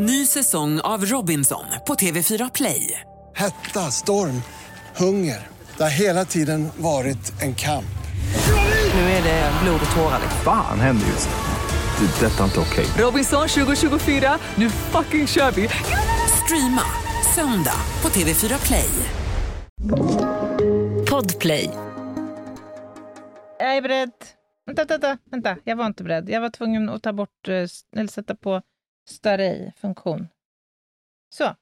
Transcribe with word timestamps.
Ny 0.00 0.26
säsong 0.26 0.80
av 0.80 1.04
Robinson 1.04 1.64
på 1.86 1.94
TV4 1.94 2.50
Play. 2.54 3.00
Hetta, 3.34 3.80
storm, 3.80 4.42
hunger. 4.96 5.46
Det 5.76 5.82
har 5.82 5.90
hela 5.90 6.24
tiden 6.24 6.68
varit 6.76 7.42
en 7.42 7.54
kamp. 7.54 7.98
Nu 8.94 9.00
är 9.00 9.22
det 9.22 9.52
blod 9.62 9.80
och 9.90 9.96
tårar. 9.96 10.20
Fan 10.44 10.80
händer 10.80 11.06
just 11.06 11.28
nu. 11.28 12.06
Det. 12.06 12.26
Detta 12.26 12.40
är 12.40 12.44
inte 12.44 12.60
okej. 12.60 12.86
Robinson 13.04 13.48
2024, 13.48 14.38
nu 14.54 14.70
fucking 14.70 15.26
kör 15.26 15.50
vi! 15.50 15.68
Streama 16.44 16.82
söndag 17.34 17.80
på 18.00 18.08
TV4 18.08 18.66
Play. 18.66 18.90
Podplay. 21.10 21.70
Jag 23.58 23.76
är 23.76 23.82
beredd. 23.82 24.12
Vänta, 24.66 24.84
vänta, 24.84 25.18
vänta. 25.30 25.56
Jag 25.64 25.76
var 25.76 25.86
inte 25.86 26.04
beredd. 26.04 26.30
Jag 26.30 26.40
var 26.40 26.50
tvungen 26.50 26.88
att 26.88 27.02
ta 27.02 27.12
bort, 27.12 27.48
eh, 27.48 27.54
eller 27.96 28.06
sätta 28.12 28.34
på 28.34 28.62
start-i-funktion. 29.08 30.28
Så. 31.34 31.54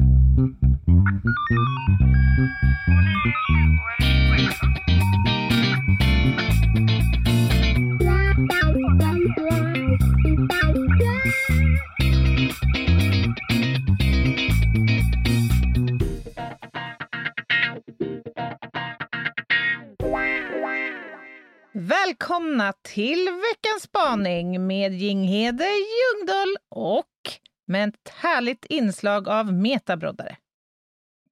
Välkomna 21.79 22.73
till 22.83 23.25
veckans 23.25 23.83
spaning 23.83 24.67
med 24.67 24.93
Jinghede 24.93 25.65
Ljungdahl 25.65 26.57
och 26.71 27.05
med 27.67 27.89
ett 27.89 28.09
härligt 28.09 28.65
inslag 28.65 29.29
av 29.29 29.53
metabroddare. 29.53 30.37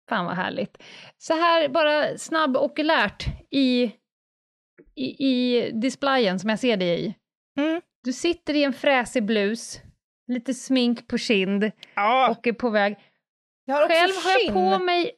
Fan 0.08 0.24
vad 0.24 0.34
härligt. 0.34 0.82
Så 1.18 1.34
här 1.34 1.68
bara 1.68 2.18
snabb 2.18 2.56
okulärt 2.56 3.24
i, 3.50 3.82
i, 4.94 5.26
i 5.28 5.70
displayen 5.74 6.38
som 6.38 6.50
jag 6.50 6.58
ser 6.58 6.76
dig 6.76 7.00
i. 7.06 7.14
Mm. 7.60 7.80
Du 8.04 8.12
sitter 8.12 8.54
i 8.54 8.64
en 8.64 8.72
fräsig 8.72 9.24
blus, 9.24 9.80
lite 10.28 10.54
smink 10.54 11.08
på 11.08 11.18
kind 11.18 11.70
Ja, 11.94 12.30
och 12.30 12.46
är 12.46 12.52
på 12.52 12.70
väg. 12.70 12.96
jag 13.64 13.74
har 13.74 13.82
också 13.82 13.94
Själv 13.94 14.12
har 14.24 14.30
jag 14.30 14.40
skinn. 14.40 14.52
på 14.54 14.78
mig 14.84 15.12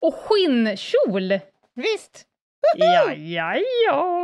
och 0.00 0.14
skinnkjol. 0.14 1.40
Visst. 1.74 2.26
Ja, 2.76 3.12
ja, 3.14 3.54
ja. 3.86 4.15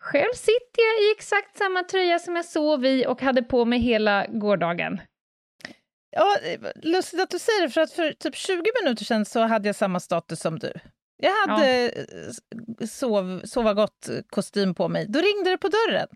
Själv 0.00 0.32
sitter 0.34 0.82
jag 0.82 1.02
i 1.02 1.12
exakt 1.16 1.58
samma 1.58 1.82
tröja 1.82 2.18
som 2.18 2.36
jag 2.36 2.44
sov 2.44 2.86
i 2.86 3.06
och 3.06 3.22
hade 3.22 3.42
på 3.42 3.64
mig 3.64 3.78
hela 3.78 4.26
gårdagen. 4.26 5.00
Ja, 6.10 6.36
eh, 6.42 6.60
lustigt 6.82 7.20
att 7.20 7.30
du 7.30 7.38
säger 7.38 7.62
det, 7.62 7.70
för 7.70 7.80
att 7.80 7.92
för 7.92 8.12
typ 8.12 8.36
20 8.36 8.62
minuter 8.82 9.04
sedan 9.04 9.24
så 9.24 9.40
hade 9.40 9.68
jag 9.68 9.76
samma 9.76 10.00
status 10.00 10.40
som 10.40 10.58
du. 10.58 10.72
Jag 11.16 11.32
hade 11.46 11.92
ja. 12.80 12.86
sov, 12.86 13.42
sova 13.44 13.74
gott-kostym 13.74 14.74
på 14.74 14.88
mig. 14.88 15.06
Då 15.08 15.20
ringde 15.20 15.50
det 15.50 15.58
på 15.58 15.68
dörren. 15.68 16.08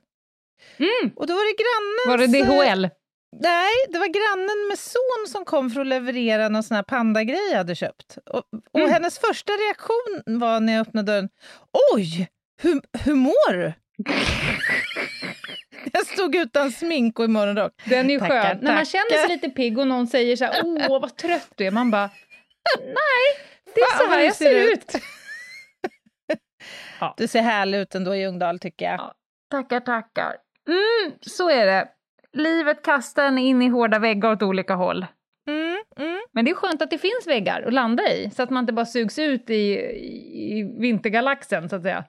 Mm. 0.76 1.12
Och 1.16 1.26
då 1.26 1.34
var 1.34 1.44
det 1.44 1.56
grannens... 1.62 2.06
Var 2.06 2.18
det 2.18 2.72
DHL? 2.72 2.88
Nej, 3.36 3.72
det 3.88 3.98
var 3.98 4.06
grannen 4.06 4.68
med 4.68 4.78
son 4.78 5.28
som 5.28 5.44
kom 5.44 5.70
för 5.70 5.80
att 5.80 5.86
leverera 5.86 6.48
någon 6.48 6.62
sån 6.62 6.74
här 6.74 6.82
pandagrej 6.82 7.50
jag 7.50 7.58
hade 7.58 7.74
köpt. 7.74 8.18
Och, 8.26 8.42
och 8.72 8.80
Mm. 8.80 8.92
hennes 8.92 9.18
första 9.18 9.52
reaktion 9.52 10.38
var 10.38 10.60
när 10.60 10.72
jag 10.72 10.80
öppnade 10.86 11.12
dörren, 11.12 11.28
oj, 11.94 12.28
hur, 12.62 12.80
hur 13.04 13.14
mår 13.14 13.52
du? 13.52 13.72
jag 15.92 16.06
stod 16.06 16.34
utan 16.34 16.70
smink 16.70 17.18
och 17.18 17.24
i 17.24 17.28
morgonrock. 17.28 17.72
Den 17.84 18.10
är 18.10 18.18
Tackar, 18.18 18.42
skön. 18.42 18.58
När 18.62 18.74
man 18.74 18.84
känner 18.84 19.10
sig 19.10 19.22
tackar. 19.22 19.34
lite 19.34 19.48
pigg 19.48 19.78
och 19.78 19.86
någon 19.86 20.06
säger 20.06 20.36
så 20.36 20.44
här, 20.44 20.62
åh 20.64 21.00
vad 21.00 21.16
trött 21.16 21.52
du 21.56 21.66
är, 21.66 21.70
man 21.70 21.90
bara, 21.90 22.10
nej, 22.80 23.46
det 23.74 23.80
är 23.80 23.98
så 23.98 24.06
här 24.06 24.20
jag 24.20 24.34
ser 24.34 24.72
ut." 24.72 24.94
ut. 24.94 24.94
Du 27.16 27.28
ser 27.28 27.42
härlig 27.42 27.78
ut 27.78 27.94
ändå 27.94 28.14
i 28.14 28.20
Ljungdahl 28.20 28.58
tycker 28.58 28.84
jag. 28.84 28.94
Ja. 28.94 29.14
Tackar, 29.50 29.80
tackar. 29.80 30.36
Mm, 30.68 31.18
så 31.20 31.50
är 31.50 31.66
det. 31.66 31.88
Livet 32.32 32.82
kastar 32.82 33.24
en 33.24 33.38
in 33.38 33.62
i 33.62 33.68
hårda 33.68 33.98
väggar 33.98 34.32
åt 34.32 34.42
olika 34.42 34.74
håll. 34.74 35.06
Mm, 35.48 35.82
mm. 35.98 36.20
Men 36.32 36.44
det 36.44 36.50
är 36.50 36.54
skönt 36.54 36.82
att 36.82 36.90
det 36.90 36.98
finns 36.98 37.26
väggar 37.26 37.62
att 37.62 37.72
landa 37.72 38.12
i, 38.12 38.30
så 38.30 38.42
att 38.42 38.50
man 38.50 38.62
inte 38.62 38.72
bara 38.72 38.86
sugs 38.86 39.18
ut 39.18 39.50
i, 39.50 39.54
i, 39.54 40.58
i 40.58 40.62
vintergalaxen, 40.80 41.68
så 41.68 41.76
att 41.76 41.82
säga. 41.82 42.04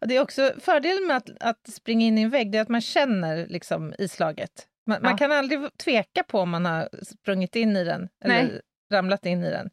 Och 0.00 0.08
det 0.08 0.16
är 0.16 0.20
också 0.22 0.52
fördelen 0.60 1.06
med 1.06 1.16
att, 1.16 1.28
att 1.40 1.68
springa 1.68 2.06
in 2.06 2.18
i 2.18 2.22
en 2.22 2.30
vägg, 2.30 2.54
är 2.54 2.60
att 2.62 2.68
man 2.68 2.80
känner 2.80 3.46
liksom 3.46 3.94
islaget. 3.98 4.66
Man, 4.86 5.02
man 5.02 5.10
Ja. 5.10 5.16
kan 5.18 5.32
aldrig 5.32 5.76
tveka 5.76 6.22
på 6.22 6.40
om 6.40 6.50
man 6.50 6.64
har 6.66 6.88
sprungit 7.04 7.56
in 7.56 7.76
i 7.76 7.84
den 7.84 8.08
eller 8.24 8.42
Nej. 8.42 8.60
ramlat 8.92 9.26
in 9.26 9.44
i 9.44 9.50
den. 9.50 9.70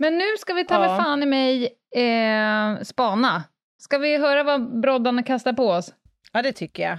Men 0.00 0.18
nu 0.18 0.24
ska 0.38 0.54
vi 0.54 0.64
ta 0.64 0.74
Ja. 0.74 0.80
med 0.80 1.04
fan 1.04 1.22
i 1.22 1.26
mig 1.26 1.64
eh, 1.96 2.82
spana. 2.82 3.44
Ska 3.78 3.98
vi 3.98 4.16
höra 4.16 4.42
vad 4.42 4.80
broddarna 4.80 5.22
kastar 5.22 5.52
på 5.52 5.68
oss? 5.68 5.94
Ja, 6.32 6.42
det 6.42 6.52
tycker 6.52 6.82
jag. 6.82 6.98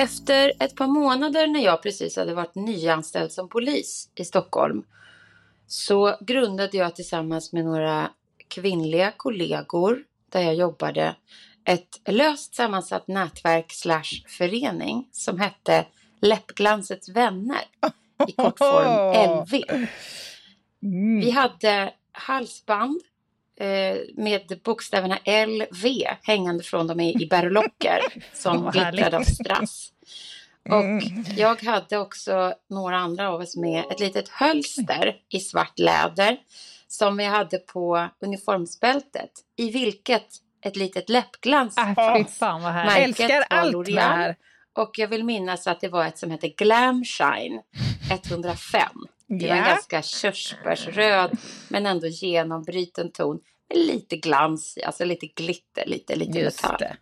Efter 0.00 0.52
ett 0.60 0.76
par 0.76 0.86
månader 0.86 1.46
när 1.46 1.60
jag 1.60 1.82
precis 1.82 2.16
hade 2.16 2.34
varit 2.34 2.54
nyanställd 2.54 3.32
som 3.32 3.48
polis 3.48 4.10
i 4.14 4.24
Stockholm 4.24 4.82
så 5.66 6.16
grundade 6.20 6.76
jag 6.76 6.96
tillsammans 6.96 7.52
med 7.52 7.64
några 7.64 8.10
kvinnliga 8.48 9.12
kollegor 9.16 9.98
där 10.28 10.40
jag 10.40 10.54
jobbade 10.54 11.16
ett 11.64 12.08
löst 12.08 12.54
sammansatt 12.54 13.08
nätverk 13.08 13.72
slash 13.72 14.28
förening 14.38 15.08
som 15.12 15.40
hette 15.40 15.86
Läppglansets 16.20 17.08
vänner 17.08 17.64
i 18.28 18.32
kortform 18.32 19.44
LV. 19.44 19.86
Vi 21.20 21.30
hade 21.30 21.92
halsband 22.12 23.00
med 24.14 24.60
bokstäverna 24.64 25.18
LV 25.46 25.86
hängande 26.22 26.64
från 26.64 26.86
dem 26.86 27.00
i, 27.00 27.26
berlocker 27.30 28.00
som 28.32 28.62
Vad 28.62 28.72
glittrade 28.72 29.16
av 29.16 29.22
strass. 29.22 29.92
Och 30.68 31.02
jag 31.36 31.62
hade 31.62 31.98
också 31.98 32.54
några 32.70 32.96
andra 32.96 33.28
av 33.30 33.40
oss 33.40 33.56
med 33.56 33.84
ett 33.90 34.00
litet 34.00 34.28
hölster 34.28 35.16
i 35.28 35.40
svart 35.40 35.78
läder 35.78 36.36
som 36.88 37.16
vi 37.16 37.24
hade 37.24 37.58
på 37.58 38.08
uniformsbältet 38.20 39.30
i 39.56 39.70
vilket 39.70 40.26
ett 40.64 40.76
litet 40.76 41.08
läppglans 41.08 41.74
fy 41.74 41.94
fanns. 41.94 42.38
fan 42.38 42.62
vad. 42.62 42.74
Märket 42.74 43.20
älskar 43.20 43.44
allt 43.50 43.76
med 43.76 43.86
L'Oreal. 43.86 44.00
här. 44.00 44.36
Och 44.72 44.90
jag 44.98 45.08
vill 45.08 45.24
minnas 45.24 45.66
att 45.66 45.80
det 45.80 45.88
var 45.88 46.04
ett 46.04 46.18
som 46.18 46.30
hette 46.30 46.48
Glam 46.48 47.04
Shine 47.04 47.60
105. 48.30 48.88
Det 49.38 49.48
var 49.48 49.56
en 49.56 49.64
ganska 49.64 50.02
körsbärsröd 50.02 51.38
men 51.68 51.86
ändå 51.86 52.06
genombruten 52.06 53.12
ton. 53.12 53.40
Med 53.68 53.78
lite 53.78 54.16
glans 54.16 54.78
alltså 54.86 55.04
lite 55.04 55.26
glitter, 55.26 55.86
lite, 55.86 56.16
lite 56.16 56.38
Just 56.38 56.62
metall. 56.62 56.76
det. 56.78 56.96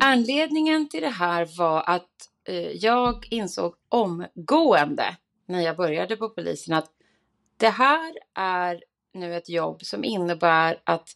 Anledningen 0.00 0.88
till 0.88 1.02
det 1.02 1.08
här 1.08 1.48
var 1.58 1.82
att 1.86 2.08
eh, 2.48 2.70
jag 2.70 3.26
insåg 3.30 3.74
omgående 3.88 5.16
när 5.46 5.60
jag 5.60 5.76
började 5.76 6.16
på 6.16 6.28
polisen 6.28 6.74
att 6.74 6.90
det 7.56 7.68
här 7.68 8.12
är 8.34 8.84
nu 9.14 9.36
ett 9.36 9.48
jobb 9.48 9.82
som 9.84 10.04
innebär 10.04 10.80
att 10.84 11.08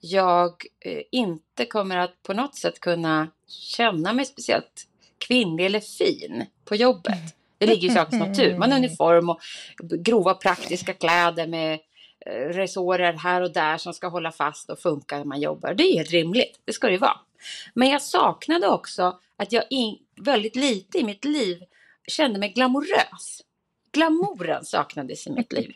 jag 0.00 0.50
eh, 0.84 1.02
inte 1.12 1.66
kommer 1.66 1.96
att 1.96 2.22
på 2.22 2.32
något 2.32 2.56
sätt 2.56 2.80
kunna 2.80 3.28
känna 3.46 4.12
mig 4.12 4.24
speciellt 4.24 4.86
kvinnlig 5.18 5.66
eller 5.66 5.80
fin 5.80 6.46
på 6.64 6.74
jobbet. 6.74 7.39
Det 7.60 7.66
ligger 7.66 7.88
i 7.88 7.90
sakens 7.90 8.20
natur. 8.20 8.58
Man 8.58 8.72
har 8.72 8.78
uniform 8.78 9.30
och 9.30 9.40
grova 9.80 10.34
praktiska 10.34 10.92
kläder 10.92 11.46
med 11.46 11.78
eh, 12.26 12.32
resårer 12.32 13.12
här 13.12 13.40
och 13.40 13.52
där 13.52 13.78
som 13.78 13.94
ska 13.94 14.08
hålla 14.08 14.32
fast 14.32 14.70
och 14.70 14.78
funka 14.78 15.18
när 15.18 15.24
man 15.24 15.40
jobbar. 15.40 15.74
Det 15.74 15.82
är 15.82 15.96
helt 15.96 16.10
rimligt, 16.10 16.60
det 16.64 16.72
ska 16.72 16.86
det 16.86 16.92
ju 16.92 16.98
vara. 16.98 17.20
Men 17.74 17.88
jag 17.88 18.02
saknade 18.02 18.68
också 18.68 19.18
att 19.36 19.52
jag 19.52 19.64
in, 19.70 19.98
väldigt 20.16 20.56
lite 20.56 20.98
i 20.98 21.04
mitt 21.04 21.24
liv 21.24 21.62
kände 22.08 22.38
mig 22.38 22.52
glamorös. 22.52 23.42
Glamouren 23.92 24.64
saknades 24.64 25.26
i 25.26 25.30
mitt 25.30 25.52
liv. 25.52 25.72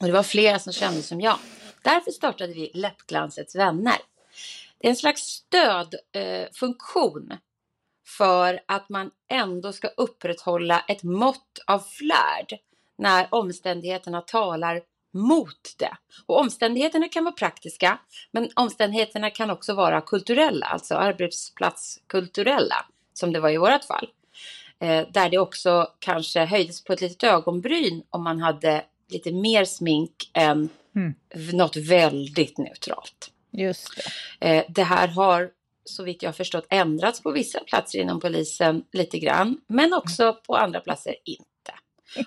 Och 0.00 0.06
det 0.06 0.12
var 0.12 0.22
flera 0.22 0.58
som 0.58 0.72
kände 0.72 1.02
som 1.02 1.20
jag. 1.20 1.38
Därför 1.82 2.10
startade 2.10 2.52
vi 2.52 2.70
Läppglansets 2.74 3.56
vänner. 3.56 3.96
Det 4.78 4.86
är 4.86 4.90
en 4.90 4.96
slags 4.96 5.22
stödfunktion 5.22 7.30
eh, 7.30 7.36
för 8.06 8.60
att 8.66 8.88
man 8.88 9.10
ändå 9.30 9.72
ska 9.72 9.88
upprätthålla 9.88 10.84
ett 10.88 11.02
mått 11.02 11.58
av 11.66 11.78
flärd 11.78 12.58
när 12.98 13.26
omständigheterna 13.30 14.20
talar 14.20 14.80
mot 15.12 15.74
det. 15.78 15.96
Och 16.26 16.40
omständigheterna 16.40 17.08
kan 17.08 17.24
vara 17.24 17.34
praktiska, 17.34 17.98
men 18.30 18.48
omständigheterna 18.56 19.30
kan 19.30 19.50
också 19.50 19.74
vara 19.74 20.00
kulturella, 20.00 20.66
alltså 20.66 20.94
arbetsplatskulturella, 20.94 22.86
som 23.12 23.32
det 23.32 23.40
var 23.40 23.50
i 23.50 23.56
vårt 23.56 23.84
fall. 23.84 24.08
Eh, 24.78 25.06
där 25.12 25.30
det 25.30 25.38
också 25.38 25.90
kanske 25.98 26.44
höjdes 26.44 26.84
på 26.84 26.92
ett 26.92 27.00
litet 27.00 27.24
ögonbryn 27.24 28.02
om 28.10 28.24
man 28.24 28.40
hade 28.40 28.84
lite 29.08 29.32
mer 29.32 29.64
smink 29.64 30.30
än 30.32 30.68
Mm. 30.96 31.14
något 31.52 31.76
väldigt 31.76 32.58
neutralt. 32.58 33.30
Just 33.50 33.88
det. 34.40 34.46
Eh, 34.56 34.64
det 34.68 34.82
här 34.82 35.08
har 35.08 35.50
så 35.86 36.02
vitt 36.04 36.22
jag 36.22 36.28
har 36.28 36.34
förstått 36.34 36.66
ändrats 36.70 37.22
på 37.22 37.30
vissa 37.30 37.60
platser 37.60 37.98
inom 37.98 38.20
polisen 38.20 38.84
lite 38.92 39.18
grann, 39.18 39.60
men 39.66 39.94
också 39.94 40.38
på 40.46 40.56
andra 40.56 40.80
platser 40.80 41.14
inte. 41.24 41.46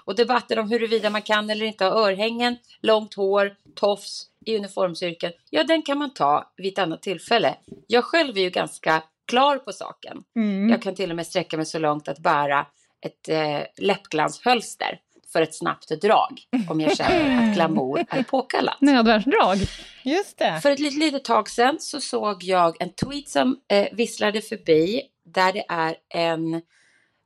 Och 0.06 0.16
debatten 0.16 0.60
om 0.60 0.72
huruvida 0.72 1.10
man 1.10 1.22
kan 1.22 1.50
eller 1.50 1.66
inte 1.66 1.86
ha 1.86 1.92
örhängen, 1.92 2.58
långt 2.82 3.14
hår, 3.14 3.56
tofs 3.76 4.26
i 4.46 4.58
uniformsyrken, 4.58 5.32
ja 5.50 5.64
den 5.64 5.82
kan 5.82 5.98
man 5.98 6.14
ta 6.14 6.52
vid 6.58 6.74
ett 6.74 6.80
annat 6.80 7.02
tillfälle. 7.02 7.56
Jag 7.88 8.06
själv 8.06 8.38
är 8.38 8.42
ju 8.42 8.50
ganska 8.50 9.04
klar 9.28 9.58
på 9.58 9.72
saken. 9.72 10.24
Mm. 10.36 10.70
Jag 10.70 10.82
kan 10.82 10.96
till 10.96 11.10
och 11.10 11.16
med 11.16 11.28
sträcka 11.28 11.58
mig 11.58 11.66
så 11.66 11.80
långt 11.80 12.08
att 12.08 12.20
bära 12.20 12.66
ett 13.02 13.30
eh, 13.30 13.62
läppglanshölster 13.78 15.00
för 15.32 15.42
ett 15.42 15.56
snabbt 15.56 16.02
drag 16.02 16.42
om 16.70 16.82
jag 16.82 16.98
känner 16.98 17.50
att 17.50 17.56
glamour 17.56 18.06
är 18.10 18.24
påkallat. 18.24 18.82
Nödvärnsdrag. 18.82 19.58
Just 20.04 20.38
det. 20.38 20.60
För 20.62 20.72
ett 20.72 20.80
litet, 20.80 21.00
litet 21.00 21.24
tag 21.24 21.50
sedan 21.50 21.78
så 21.80 22.02
såg 22.02 22.44
jag 22.44 22.82
en 22.82 22.90
tweet 22.94 23.30
som 23.30 23.60
eh, 23.68 23.88
visslade 23.92 24.42
förbi 24.42 25.02
där 25.26 25.54
det 25.54 25.66
är 25.70 25.96
en 26.10 26.54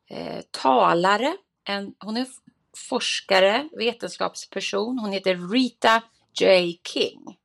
eh, 0.09 0.41
talare, 0.51 1.33
en, 1.67 1.93
hon 1.99 2.17
är 2.17 2.25
forskare, 2.89 3.69
vetenskapsperson, 3.77 4.99
hon 4.99 5.11
heter 5.11 5.51
Rita 5.51 6.03
J. 6.39 6.79
King. 6.87 7.37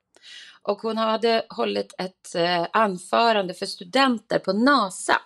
Och 0.63 0.79
hon 0.79 0.97
hade 0.97 1.47
hållit 1.49 1.95
ett 1.99 2.35
eh, 2.35 2.67
anförande 2.73 3.55
för 3.55 3.67
studenter 3.67 4.39
på 4.39 4.53
NASA. 4.53 5.21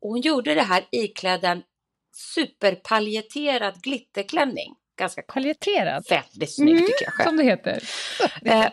Och 0.00 0.10
hon 0.10 0.20
gjorde 0.20 0.54
det 0.54 0.62
här 0.62 0.84
iklädd 0.90 1.44
en 1.44 1.62
superpaljetterad 2.12 3.82
glitterklänning. 3.82 4.74
Ganska 4.98 5.22
kort. 5.22 5.34
Paljetterad. 5.34 6.04
Väldigt 6.10 6.54
snygg 6.54 6.74
Mm, 6.74 6.86
tycker 6.86 7.04
jag 7.04 7.12
själv. 7.12 7.28
Som 7.28 7.36
det 7.36 7.44
heter. 7.44 7.82
Eh, 8.44 8.70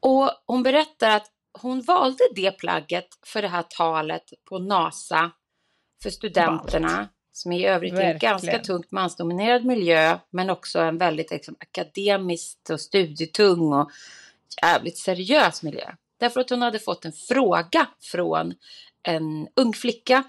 och 0.00 0.30
hon 0.46 0.62
berättar 0.62 1.16
att 1.16 1.30
hon 1.52 1.82
valde 1.82 2.24
det 2.34 2.50
plagget 2.50 3.08
för 3.26 3.42
det 3.42 3.48
här 3.48 3.62
talet 3.62 4.22
på 4.44 4.58
NASA 4.58 5.30
för 6.02 6.10
studenterna 6.10 7.08
som 7.32 7.52
i 7.52 7.66
övrigt 7.66 7.94
är 7.94 8.12
en 8.12 8.18
ganska 8.18 8.58
tungt 8.58 8.90
mansdominerad 8.90 9.64
miljö 9.64 10.18
men 10.30 10.50
också 10.50 10.80
en 10.80 10.98
väldigt 10.98 11.30
liksom, 11.30 11.56
akademiskt 11.60 12.70
och 12.70 12.80
studietung 12.80 13.72
och 13.72 13.90
jävligt 14.62 14.98
seriös 14.98 15.62
miljö. 15.62 15.90
Därför 16.20 16.40
att 16.40 16.50
hon 16.50 16.62
hade 16.62 16.78
fått 16.78 17.04
en 17.04 17.12
fråga 17.12 17.86
från 18.00 18.54
en 19.02 19.48
ung 19.56 19.72
flicka 19.72 20.24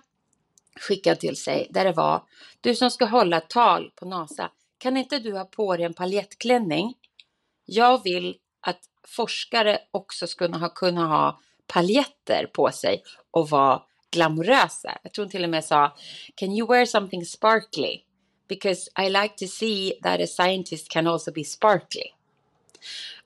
skickad 0.80 1.20
till 1.20 1.38
sig 1.38 1.68
där 1.70 1.86
det 1.86 1.92
var 1.92 2.24
Du 2.62 2.76
som 2.76 2.92
ska 2.92 3.06
hålla 3.06 3.40
tal 3.40 3.92
på 3.96 4.06
NASA, 4.06 4.52
kan 4.78 4.98
inte 4.98 5.20
du 5.20 5.34
ha 5.34 5.46
på 5.46 5.76
dig 5.76 5.86
en 5.86 5.94
paljettklänning? 5.94 6.94
Jag 7.66 8.04
vill 8.04 8.38
att 8.62 8.80
forskare 9.08 9.80
också 9.92 10.28
ska 10.28 10.46
kunna 10.46 10.58
ha, 10.58 10.70
kunna 10.70 11.08
ha 11.08 11.40
paljetter 11.68 12.46
på 12.54 12.72
sig 12.72 13.04
och 13.32 13.50
vara 13.50 13.82
glamorösa. 14.12 14.98
Jag 15.04 15.14
tror 15.14 15.26
hon 15.26 15.32
till 15.32 15.44
och 15.44 15.50
med 15.50 15.66
sa 15.66 15.98
Can 16.36 16.52
you 16.52 16.68
wear 16.68 16.86
something 16.86 17.26
sparkly? 17.26 18.04
Because 18.48 18.90
I 19.06 19.10
like 19.10 19.36
to 19.38 19.48
see 19.48 20.00
that 20.04 20.22
a 20.22 20.28
scientist 20.28 20.90
can 20.90 21.08
also 21.08 21.32
be 21.32 21.44
sparkly. 21.44 22.14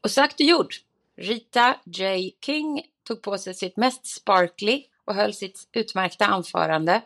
Och 0.02 0.12
sagt 0.12 0.34
och 0.34 0.46
gjort. 0.46 0.82
Rita 1.18 1.76
J. 1.86 2.32
King 2.46 2.82
tog 3.04 3.22
på 3.22 3.38
sig 3.38 3.54
sitt 3.54 3.78
mest 3.78 4.06
sparkly 4.06 4.84
och 5.06 5.16
höll 5.16 5.34
sitt 5.34 5.70
utmärkta 5.74 6.26
anförande 6.26 7.02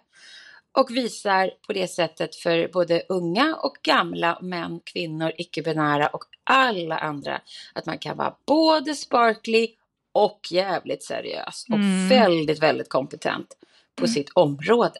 och 0.71 0.91
visar 0.91 1.51
på 1.67 1.73
det 1.73 1.87
sättet 1.87 2.35
för 2.35 2.67
både 2.67 3.03
unga 3.09 3.55
och 3.55 3.77
gamla 3.83 4.39
män, 4.41 4.79
kvinnor, 4.83 5.31
icke-binära 5.37 6.07
och 6.07 6.23
alla 6.43 6.97
andra 6.97 7.41
att 7.73 7.85
man 7.85 7.97
kan 7.97 8.17
vara 8.17 8.35
både 8.47 8.95
sparkly 8.95 9.67
och 10.13 10.39
jävligt 10.51 11.03
seriös 11.03 11.65
och 11.69 11.75
Mm. 11.75 12.09
väldigt, 12.09 12.63
väldigt 12.63 12.89
kompetent 12.89 13.57
på 13.95 14.07
sitt 14.07 14.29
område. 14.35 14.99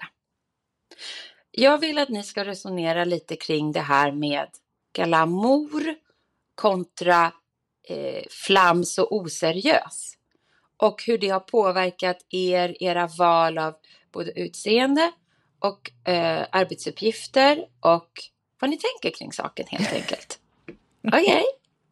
Jag 1.52 1.78
vill 1.78 1.98
att 1.98 2.10
ni 2.10 2.24
ska 2.24 2.46
resonera 2.46 3.06
lite 3.06 3.36
kring 3.36 3.72
det 3.72 3.80
här 3.80 4.12
med 4.12 4.48
glamour 4.94 5.96
kontra 6.56 7.32
eh, 7.88 8.24
flams 8.30 8.98
och 8.98 9.16
oseriös. 9.16 10.15
Och 10.78 11.04
hur 11.08 11.18
det 11.18 11.30
har 11.30 11.40
påverkat 11.40 12.18
er, 12.30 12.84
era 12.84 13.08
val 13.08 13.58
av 13.58 13.76
både 14.12 14.40
utseende 14.40 15.12
och 15.60 16.10
eh, 16.10 16.46
arbetsuppgifter 16.52 17.66
och 17.80 18.10
vad 18.60 18.70
ni 18.70 18.78
tänker 18.78 19.18
kring 19.18 19.32
saken 19.32 19.66
helt 19.70 19.94
enkelt. 20.02 20.40
Okej, 21.08 21.44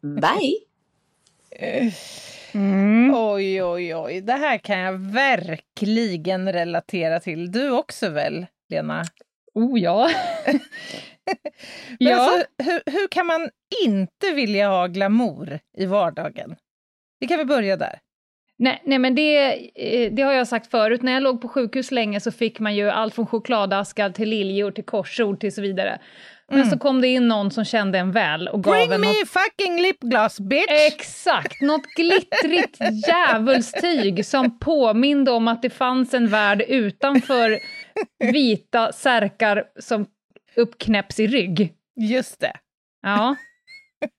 bye! 0.02 0.58
Mm. 2.54 3.14
Oj, 3.14 3.62
oj, 3.62 3.94
oj. 3.94 4.20
Det 4.20 4.32
här 4.32 4.58
kan 4.58 4.78
jag 4.78 4.92
verkligen 4.92 6.52
relatera 6.52 7.20
till. 7.20 7.52
Du 7.52 7.70
också 7.70 8.08
väl, 8.08 8.46
Lena? 8.68 9.04
Oh 9.54 9.80
ja. 9.80 10.10
Men 11.98 12.08
ja. 12.08 12.16
alltså, 12.16 12.46
hur, 12.58 12.82
hur 12.86 13.08
kan 13.08 13.26
man 13.26 13.50
inte 13.84 14.30
vilja 14.34 14.68
ha 14.68 14.86
glamour 14.86 15.60
i 15.76 15.86
vardagen? 15.86 16.56
Vi 17.18 17.26
kan 17.26 17.38
väl 17.38 17.46
börja 17.46 17.76
där. 17.76 18.00
Nej, 18.58 18.82
nej, 18.84 18.98
men 18.98 19.14
det, 19.14 19.52
eh, 19.74 20.12
det 20.12 20.22
har 20.22 20.32
jag 20.32 20.48
sagt 20.48 20.70
förut. 20.70 21.02
När 21.02 21.12
jag 21.12 21.22
låg 21.22 21.40
på 21.42 21.48
sjukhus 21.48 21.90
länge 21.90 22.20
så 22.20 22.32
fick 22.32 22.60
man 22.60 22.74
ju 22.76 22.90
allt 22.90 23.14
från 23.14 23.26
chokladaskar 23.26 24.10
till 24.10 24.28
liljor 24.28 24.70
till 24.70 24.84
korsord 24.84 25.40
till 25.40 25.52
så 25.54 25.62
vidare. 25.62 25.98
Men 26.48 26.58
Mm. 26.58 26.70
så 26.70 26.78
kom 26.78 27.00
det 27.00 27.08
in 27.08 27.28
någon 27.28 27.50
som 27.50 27.64
kände 27.64 27.98
en 27.98 28.12
väl 28.12 28.48
och 28.48 28.64
gav 28.64 28.74
Bring 28.74 28.92
en 28.92 29.00
me 29.00 29.06
något, 29.06 29.28
fucking 29.28 29.80
lipgloss, 29.82 30.40
bitch! 30.40 30.70
Exakt! 30.92 31.60
Något 31.60 31.84
glittrigt 31.96 32.78
djävulstyg 33.08 34.26
som 34.26 34.58
påminde 34.58 35.30
om 35.30 35.48
att 35.48 35.62
det 35.62 35.70
fanns 35.70 36.14
en 36.14 36.28
värld 36.28 36.62
utanför 36.68 37.58
vita 38.32 38.92
särkar 38.92 39.64
som 39.80 40.06
uppknäpps 40.56 41.20
i 41.20 41.26
rygg. 41.26 41.72
Just 42.00 42.40
det. 42.40 42.52
Ja. 43.02 43.36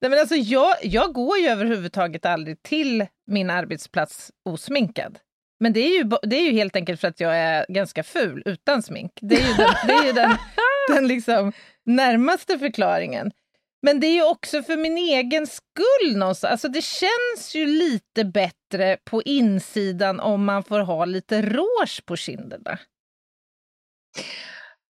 Nej, 0.00 0.10
men 0.10 0.18
alltså, 0.18 0.34
jag, 0.34 0.74
jag 0.82 1.12
går 1.12 1.38
ju 1.38 1.46
överhuvudtaget 1.46 2.26
aldrig 2.26 2.62
till 2.62 3.06
min 3.28 3.50
arbetsplats 3.50 4.32
osminkad. 4.44 5.18
Men 5.60 5.72
det 5.72 5.80
är, 5.80 5.98
ju, 5.98 6.10
det 6.22 6.36
är 6.36 6.42
ju 6.42 6.52
helt 6.52 6.76
enkelt 6.76 7.00
för 7.00 7.08
att 7.08 7.20
jag 7.20 7.36
är 7.36 7.66
ganska 7.68 8.02
ful 8.02 8.42
utan 8.46 8.82
smink. 8.82 9.12
Det 9.20 9.34
är 9.34 9.48
ju 9.48 9.54
den, 9.54 9.74
det 9.86 9.92
är 9.92 10.06
ju 10.06 10.12
den, 10.12 10.36
den 10.88 11.08
liksom 11.08 11.52
närmaste 11.84 12.58
förklaringen. 12.58 13.30
Men 13.82 14.00
det 14.00 14.06
är 14.06 14.14
ju 14.14 14.24
också 14.24 14.62
för 14.62 14.76
min 14.76 14.98
egen 14.98 15.46
skull 15.46 16.16
någonstans. 16.16 16.50
Alltså 16.50 16.68
det 16.68 16.84
känns 16.84 17.54
ju 17.54 17.66
lite 17.66 18.24
bättre 18.24 18.96
på 19.04 19.22
insidan 19.22 20.20
om 20.20 20.44
man 20.44 20.64
får 20.64 20.80
ha 20.80 21.04
lite 21.04 21.42
rouge 21.42 22.02
på 22.06 22.16
kinderna. 22.16 22.78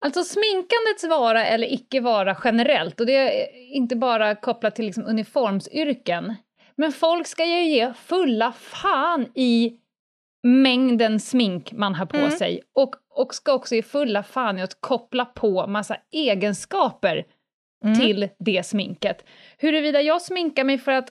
Alltså 0.04 0.24
sminkandets 0.24 1.04
vara 1.08 1.46
eller 1.46 1.72
icke 1.72 2.00
vara 2.00 2.36
generellt, 2.44 3.00
och 3.00 3.06
det 3.06 3.12
är 3.12 3.56
inte 3.74 3.96
bara 3.96 4.34
kopplat 4.34 4.76
till 4.76 4.84
liksom 4.84 5.06
uniformsyrken, 5.06 6.34
men 6.76 6.92
folk 6.92 7.26
ska 7.26 7.44
ju 7.44 7.62
ge 7.64 7.92
fulla 7.94 8.52
fan 8.52 9.26
i 9.34 9.72
mängden 10.42 11.20
smink 11.20 11.72
man 11.72 11.94
har 11.94 12.06
på 12.06 12.16
Mm. 12.16 12.30
sig 12.30 12.62
och, 12.74 12.94
och 13.10 13.34
ska 13.34 13.52
också 13.52 13.74
ge 13.74 13.82
fulla 13.82 14.22
fan 14.22 14.58
i 14.58 14.62
att 14.62 14.80
koppla 14.80 15.24
på 15.24 15.66
massa 15.66 15.96
egenskaper 16.12 17.24
Mm. 17.84 17.98
till 18.00 18.28
det 18.38 18.66
sminket. 18.66 19.24
Huruvida 19.58 20.00
jag 20.00 20.22
sminkar 20.22 20.64
mig 20.64 20.78
för 20.78 20.92
att 20.92 21.08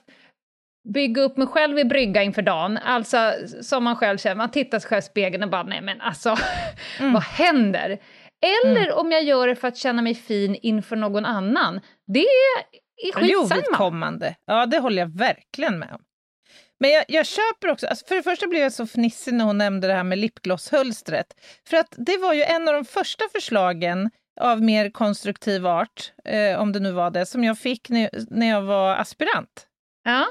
bygga 0.94 1.22
upp 1.22 1.36
mig 1.36 1.46
själv 1.46 1.78
i 1.78 1.84
brygga 1.84 2.22
inför 2.22 2.42
dagen, 2.42 2.78
alltså 2.78 3.32
som 3.62 3.84
man 3.84 3.96
själv 3.96 4.18
känner, 4.18 4.34
man 4.36 4.50
tittar 4.50 4.78
sig 4.78 4.88
själv 4.88 4.98
i 4.98 5.02
spegeln 5.02 5.42
och 5.42 5.50
bara 5.50 5.62
nej 5.62 5.80
men 5.80 6.00
alltså, 6.00 6.36
Mm. 7.00 7.12
vad 7.12 7.22
händer? 7.22 7.98
Eller 8.46 8.92
om 8.98 9.12
jag 9.12 9.22
gör 9.24 9.48
det 9.48 9.56
för 9.56 9.68
att 9.68 9.76
känna 9.76 10.02
mig 10.02 10.14
fin 10.14 10.54
inför 10.62 10.96
någon 10.96 11.24
annan, 11.24 11.80
det 12.06 12.26
är, 12.96 13.12
skitsamma. 13.12 13.52
Ja, 14.46 14.66
det 14.66 14.78
håller 14.78 15.02
jag 15.02 15.18
verkligen 15.18 15.78
med 15.78 15.92
om. 15.92 16.00
Men 16.80 16.90
jag, 16.90 17.04
jag 17.08 17.26
köper 17.26 17.68
också, 17.68 17.86
alltså 17.86 18.06
för 18.06 18.14
det 18.14 18.22
första 18.22 18.46
blev 18.46 18.62
jag 18.62 18.72
så 18.72 18.86
fnissig 18.86 19.34
när 19.34 19.44
hon 19.44 19.58
nämnde 19.58 19.86
det 19.86 19.94
här 19.94 20.04
med 20.04 20.18
lipglosshölstret. 20.18 21.26
För 21.68 21.76
att 21.76 21.94
det 21.96 22.18
var 22.18 22.32
ju 22.34 22.42
en 22.42 22.68
av 22.68 22.74
de 22.74 22.84
första 22.84 23.24
förslagen 23.32 24.10
av 24.40 24.62
mer 24.62 24.90
konstruktiv 24.90 25.66
art, 25.66 26.12
eh, 26.24 26.60
om 26.60 26.72
det 26.72 26.80
nu 26.80 26.92
var 26.92 27.10
det, 27.10 27.26
som 27.26 27.44
jag 27.44 27.58
fick 27.58 27.88
när, 27.88 28.10
när 28.30 28.46
jag 28.46 28.62
var 28.62 28.96
aspirant. 28.96 29.66
Ja. 30.04 30.26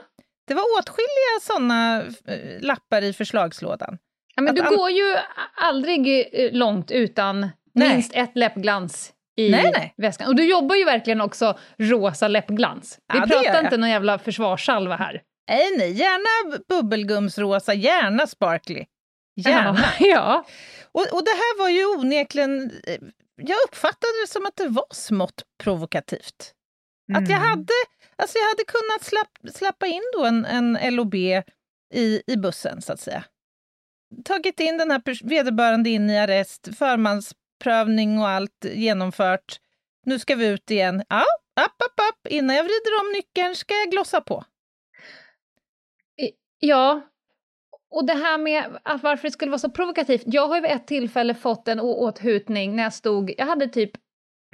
Det 0.47 0.53
var 0.53 0.63
åtskilliga 0.79 1.39
sådana 1.41 2.03
eh, 2.27 2.61
lappar 2.61 3.01
i 3.01 3.13
förslagslådan. 3.13 3.97
Ja, 4.35 4.41
men 4.41 4.59
Att 4.59 4.69
du 4.69 4.77
går 4.77 4.89
ju 4.89 5.15
aldrig 5.55 6.29
eh, 6.33 6.51
långt 6.51 6.91
utan 6.91 7.49
Nej. 7.73 7.89
minst 7.89 8.15
ett 8.15 8.31
läppglans 8.35 9.13
i 9.37 9.49
Nej, 9.51 9.71
nej. 9.73 9.93
väskan. 9.97 10.27
Och 10.27 10.35
du 10.35 10.49
jobbar 10.49 10.75
ju 10.75 10.85
verkligen 10.85 11.21
också 11.21 11.57
rosa 11.79 12.27
läppglans. 12.27 12.99
Vi 13.13 13.19
Ja, 13.19 13.25
pratar 13.25 13.63
inte 13.63 13.77
någon 13.77 13.89
jävla 13.89 14.19
försvarssalva 14.19 14.95
här. 14.95 15.21
Nej, 15.49 15.77
nej, 15.77 15.91
gärna 15.91 16.57
bubbelgumsrosa, 16.69 17.73
gärna 17.73 18.27
sparkly. 18.27 18.85
Gärna. 19.35 19.79
Ja. 19.99 20.05
ja. 20.07 20.45
Och, 20.91 21.01
och 21.13 21.23
det 21.25 21.31
här 21.31 21.59
var 21.59 21.69
ju 21.69 21.85
onekligen... 21.85 22.71
eh, 22.87 22.97
Jag 23.35 23.57
uppfattade 23.67 24.13
det 24.25 24.31
som 24.31 24.45
att 24.45 24.55
det 24.55 24.67
var 24.67 24.85
smått 24.93 25.43
provokativt. 25.63 26.53
Att 27.15 27.29
jag 27.29 27.37
Mm. 27.37 27.49
hade, 27.49 27.73
alltså 28.15 28.37
jag 28.37 28.45
hade 28.47 28.63
kunnat 28.67 29.03
slapp, 29.03 29.55
slappa 29.57 29.85
in 29.87 30.01
då 30.17 30.25
en, 30.25 30.45
en 30.45 30.95
LOB 30.95 31.15
i, 31.15 32.21
i 32.27 32.37
bussen, 32.37 32.81
så 32.81 32.93
att 32.93 32.99
säga. 32.99 33.23
Tagit 34.25 34.59
in 34.59 34.77
den 34.77 34.91
här 34.91 35.27
vederbörande 35.29 35.89
in 35.89 36.09
i 36.09 36.19
arrest, 36.19 36.67
förmansprövning 37.63 38.19
och 38.19 38.27
allt 38.27 38.65
genomfört. 38.73 39.59
Nu 40.05 40.19
ska 40.19 40.35
vi 40.35 40.47
ut 40.47 40.71
igen. 40.71 41.03
Ja, 41.09 41.23
app, 41.61 41.81
app, 41.81 41.99
app. 41.99 42.27
Innan 42.31 42.55
jag 42.55 42.63
vrider 42.63 42.99
om 43.01 43.11
nyckeln 43.13 43.55
ska 43.55 43.73
jag 43.73 43.91
glossa 43.91 44.21
på. 44.21 44.43
Ja, 46.59 47.01
och 47.89 48.05
det 48.05 48.13
här 48.13 48.37
med 48.37 48.79
att 48.83 49.03
varför 49.03 49.27
det 49.27 49.31
skulle 49.31 49.51
vara 49.51 49.59
så 49.59 49.71
provokativt. 49.71 50.23
Jag 50.25 50.47
har 50.47 50.55
ju 50.55 50.61
vid 50.61 50.71
ett 50.71 50.87
tillfälle 50.87 51.33
fått 51.35 51.67
en 51.67 51.79
åthutning 51.79 52.75
när 52.75 52.83
jag 52.83 52.93
stod, 52.93 53.33
jag 53.37 53.45
hade 53.45 53.67
typ 53.67 53.91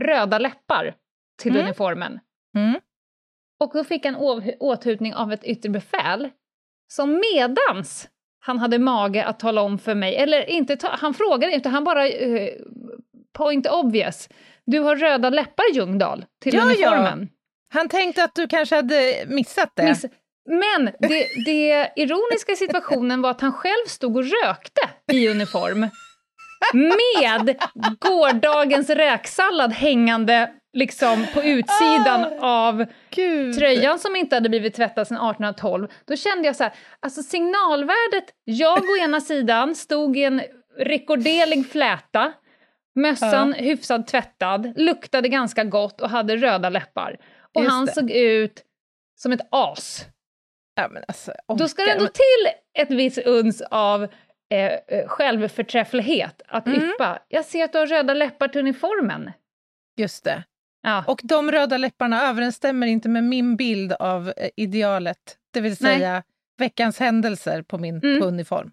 röda 0.01 0.39
läppar 0.39 0.96
till 1.41 1.51
Mm. 1.51 1.65
uniformen. 1.65 2.20
Mm. 2.58 2.79
Och 3.60 3.72
då 3.74 3.84
fick 3.84 4.05
jag 4.05 4.13
en 4.13 4.55
åthutning 4.60 5.13
av 5.15 5.31
ett 5.34 5.43
yttre 5.43 5.70
befäl 5.70 6.29
som 6.88 7.22
medans 7.34 8.10
han 8.43 8.57
hade 8.60 8.79
mage 8.79 9.25
att 9.25 9.39
tala 9.39 9.62
om 9.62 9.79
för 9.79 9.95
mig, 9.95 10.15
eller 10.15 10.50
inte, 10.50 10.75
ta, 10.77 10.88
han 10.91 11.13
frågade 11.13 11.53
inte, 11.53 11.69
han 11.69 11.83
bara 11.83 12.07
eh, 12.07 12.50
point 13.38 13.67
obvious. 13.67 14.29
Du 14.65 14.79
har 14.79 14.95
röda 14.95 15.29
läppar 15.29 15.74
Ljungdahl 15.74 16.25
till 16.43 16.53
Ja, 16.53 16.60
ja. 16.60 16.65
uniformen. 16.65 17.29
Han 17.74 17.89
tänkte 17.89 18.24
att 18.24 18.36
du 18.36 18.48
kanske 18.48 18.75
hade 18.75 19.25
missat 19.27 19.71
det. 19.75 19.83
Miss- 19.83 20.05
Men 20.50 20.86
det, 21.00 21.27
det 21.45 21.89
ironiska 21.95 22.51
i 22.51 22.55
situationen 22.55 23.21
var 23.21 23.31
att 23.31 23.41
han 23.41 23.53
själv 23.53 23.86
stod 23.88 24.17
och 24.17 24.24
rökte 24.24 24.81
i 25.13 25.27
uniform 25.27 25.79
med 26.74 27.55
gårdagens 28.00 28.89
räksallad 28.89 29.74
hängande 29.74 30.51
liksom 30.73 31.25
på 31.33 31.43
utsidan 31.43 32.25
av 32.39 32.85
Gud. 33.09 33.55
tröjan 33.57 33.99
som 33.99 34.15
inte 34.15 34.35
hade 34.35 34.49
blivit 34.49 34.75
tvättad 34.75 35.07
sedan 35.07 35.17
1812. 35.17 35.87
Då 36.05 36.15
kände 36.15 36.47
jag 36.47 36.55
så 36.55 36.63
här, 36.63 36.73
alltså 36.99 37.23
signalvärdet, 37.23 38.33
jag 38.43 38.83
å 38.89 38.97
ena 39.03 39.21
sidan 39.21 39.75
stod 39.75 40.17
i 40.17 40.23
en 40.23 40.41
rekorderlig 40.77 41.71
fläta, 41.71 42.33
mössan 42.95 43.53
hyfsat 43.53 44.07
tvättad, 44.07 44.73
luktade 44.79 45.27
ganska 45.29 45.63
gott 45.63 46.01
och 46.01 46.09
hade 46.09 46.37
röda 46.37 46.69
läppar. 46.69 47.17
Och 47.55 47.61
Just 47.63 47.71
han 47.73 47.85
det. 47.85 47.91
såg 47.93 48.11
ut 48.11 48.63
som 49.21 49.31
ett 49.31 49.47
as. 49.51 50.05
Ja, 50.75 50.89
alltså, 51.07 51.33
Då 51.57 51.67
ska 51.67 51.83
det 51.83 51.91
ändå 51.91 52.07
till 52.07 52.51
ett 52.79 52.91
visst 52.91 53.17
uns 53.17 53.61
av 53.71 54.03
eh, 54.03 54.09
eh, 54.87 55.07
självförträfflighet 55.07 56.41
att 56.47 56.67
Mm. 56.67 56.89
yppa. 56.89 57.19
Jag 57.27 57.45
ser 57.45 57.63
att 57.63 57.71
du 57.73 57.77
har 57.79 57.87
röda 57.87 58.13
läppar 58.13 58.47
till 58.47 58.59
uniformen. 58.61 59.31
Just 59.97 60.23
det. 60.23 60.43
Ja. 60.81 61.03
Och 61.07 61.19
de 61.23 61.51
röda 61.51 61.77
läpparna 61.77 62.29
överensstämmer 62.29 62.88
inte 62.88 63.09
med 63.09 63.23
min 63.23 63.55
bild 63.55 63.93
av 63.93 64.33
eh, 64.38 64.50
idealet, 64.55 65.17
det 65.53 65.61
vill 65.61 65.75
Nej. 65.79 65.97
säga 65.97 66.23
veckans 66.57 67.00
händelser 67.00 67.61
på 67.61 67.77
min 67.77 68.00
Mm. 68.03 68.19
på 68.19 68.25
uniform. 68.25 68.71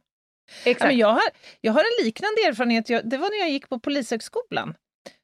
Ja, 0.65 0.71
Exakt. 0.71 0.89
men 0.89 0.99
jag, 0.99 1.09
har, 1.13 1.23
jag 1.61 1.73
har 1.73 1.81
en 1.81 2.05
liknande 2.05 2.41
erfarenhet, 2.43 2.91
jag, 2.91 3.09
det 3.11 3.17
var 3.17 3.31
när 3.31 3.39
jag 3.39 3.51
gick 3.51 3.69
på 3.69 3.79
Polishögskolan. 3.79 4.75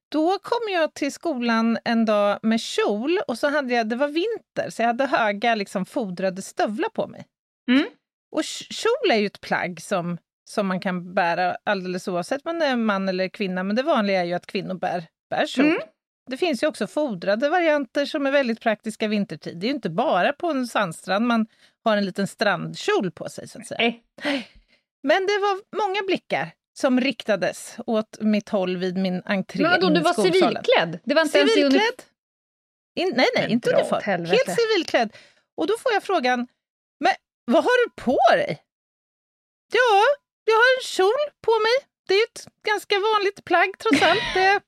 Då 0.08 0.38
kom 0.38 0.72
jag 0.72 0.94
till 0.94 1.12
skolan 1.12 1.78
en 1.84 2.04
dag 2.04 2.38
med 2.42 2.60
kjol 2.60 3.18
och 3.28 3.38
så 3.38 3.48
hade 3.50 3.74
jag, 3.74 3.88
det 3.88 3.96
var 3.96 4.08
vinter, 4.08 4.70
så 4.70 4.82
jag 4.82 4.86
hade 4.86 5.06
höga 5.06 5.54
liksom, 5.54 5.86
fodrade 5.86 6.42
stövlar 6.42 6.88
på 6.88 7.06
mig. 7.06 7.26
Mm. 7.70 7.84
Och 8.32 8.44
kjol 8.44 9.10
är 9.10 9.16
ju 9.16 9.26
ett 9.26 9.40
plagg 9.40 9.80
som, 9.82 10.18
som 10.50 10.66
man 10.66 10.80
kan 10.80 11.14
bära 11.14 11.56
alldeles 11.64 12.08
oavsett 12.08 12.46
om 12.46 12.58
man 12.58 12.62
är 12.62 12.76
man 12.76 13.08
eller 13.08 13.28
kvinna, 13.28 13.62
men 13.62 13.76
det 13.76 13.82
vanliga 13.82 14.20
är 14.20 14.24
ju 14.24 14.32
att 14.34 14.46
kvinnor 14.46 14.74
bär, 14.74 15.04
bär 15.30 15.46
kjol. 15.46 15.66
Mm. 15.66 15.78
Det 16.30 16.36
finns 16.36 16.62
ju 16.62 16.66
också 16.66 16.86
fodrade 16.86 17.48
varianter 17.48 18.06
som 18.06 18.26
är 18.26 18.30
väldigt 18.30 18.60
praktiska 18.60 19.08
vintertid. 19.08 19.58
Det 19.58 19.66
är 19.66 19.68
ju 19.68 19.74
inte 19.74 19.90
bara 19.90 20.32
på 20.32 20.50
en 20.50 20.66
sandstrand 20.66 21.26
man 21.26 21.46
har 21.84 21.96
en 21.96 22.04
liten 22.04 22.26
strandkjol 22.26 23.10
på 23.10 23.28
sig, 23.28 23.48
så 23.48 23.58
att 23.58 23.66
säga. 23.66 23.94
Nej. 24.24 24.48
Men 25.02 25.26
det 25.26 25.38
var 25.38 25.86
många 25.86 26.02
blickar 26.06 26.50
som 26.78 27.00
riktades 27.00 27.76
åt 27.86 28.20
mitt 28.20 28.48
håll 28.48 28.76
vid 28.76 28.96
min 28.96 29.22
entré 29.24 29.62
Men 29.62 29.70
vadå, 29.70 29.90
du 29.90 30.00
var 30.00 30.14
civilklädd? 30.14 31.00
Det 31.04 31.14
var 31.14 31.22
inte 31.22 31.38
ens? 31.38 31.54
Civilklädd? 31.54 32.02
In, 32.96 33.12
nej, 33.16 33.26
nej, 33.34 33.42
Men 33.42 33.50
inte 33.50 33.72
uniform. 33.72 34.02
Helt 34.02 34.56
civilklädd. 34.60 35.16
Och 35.56 35.66
då 35.66 35.74
får 35.78 35.92
jag 35.92 36.02
frågan, 36.02 36.46
men 37.00 37.12
vad 37.44 37.64
har 37.64 37.86
du 37.86 38.02
på 38.02 38.18
dig? 38.30 38.62
Ja, 39.72 40.02
jag 40.44 40.54
har 40.54 40.78
en 40.78 40.84
kjol 40.84 41.24
på 41.40 41.52
mig. 41.52 41.88
Det 42.08 42.14
är 42.14 42.24
ett 42.24 42.46
ganska 42.66 42.94
vanligt 42.98 43.44
plagg 43.44 43.70
trots 43.78 44.02
allt. 44.02 44.34
Det... 44.34 44.60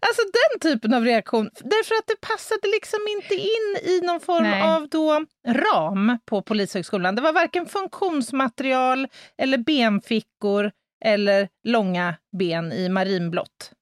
Alltså 0.00 0.22
den 0.22 0.60
typen 0.72 0.94
av 0.94 1.04
reaktion, 1.04 1.50
därför 1.60 1.94
att 1.94 2.06
det 2.06 2.20
passade 2.20 2.68
liksom 2.74 3.00
inte 3.16 3.34
in 3.34 3.90
i 3.94 4.00
någon 4.06 4.20
form 4.20 4.42
Nej. 4.42 4.62
av 4.62 4.88
då 4.88 5.24
ram 5.48 6.18
på 6.24 6.42
Polishögskolan. 6.42 7.14
Det 7.14 7.22
var 7.22 7.32
varken 7.32 7.66
funktionsmaterial 7.66 9.08
eller 9.38 9.58
benfickor 9.58 10.70
eller 11.04 11.48
långa 11.64 12.14
ben 12.38 12.72
i 12.72 12.88
marinblått. 12.88 13.72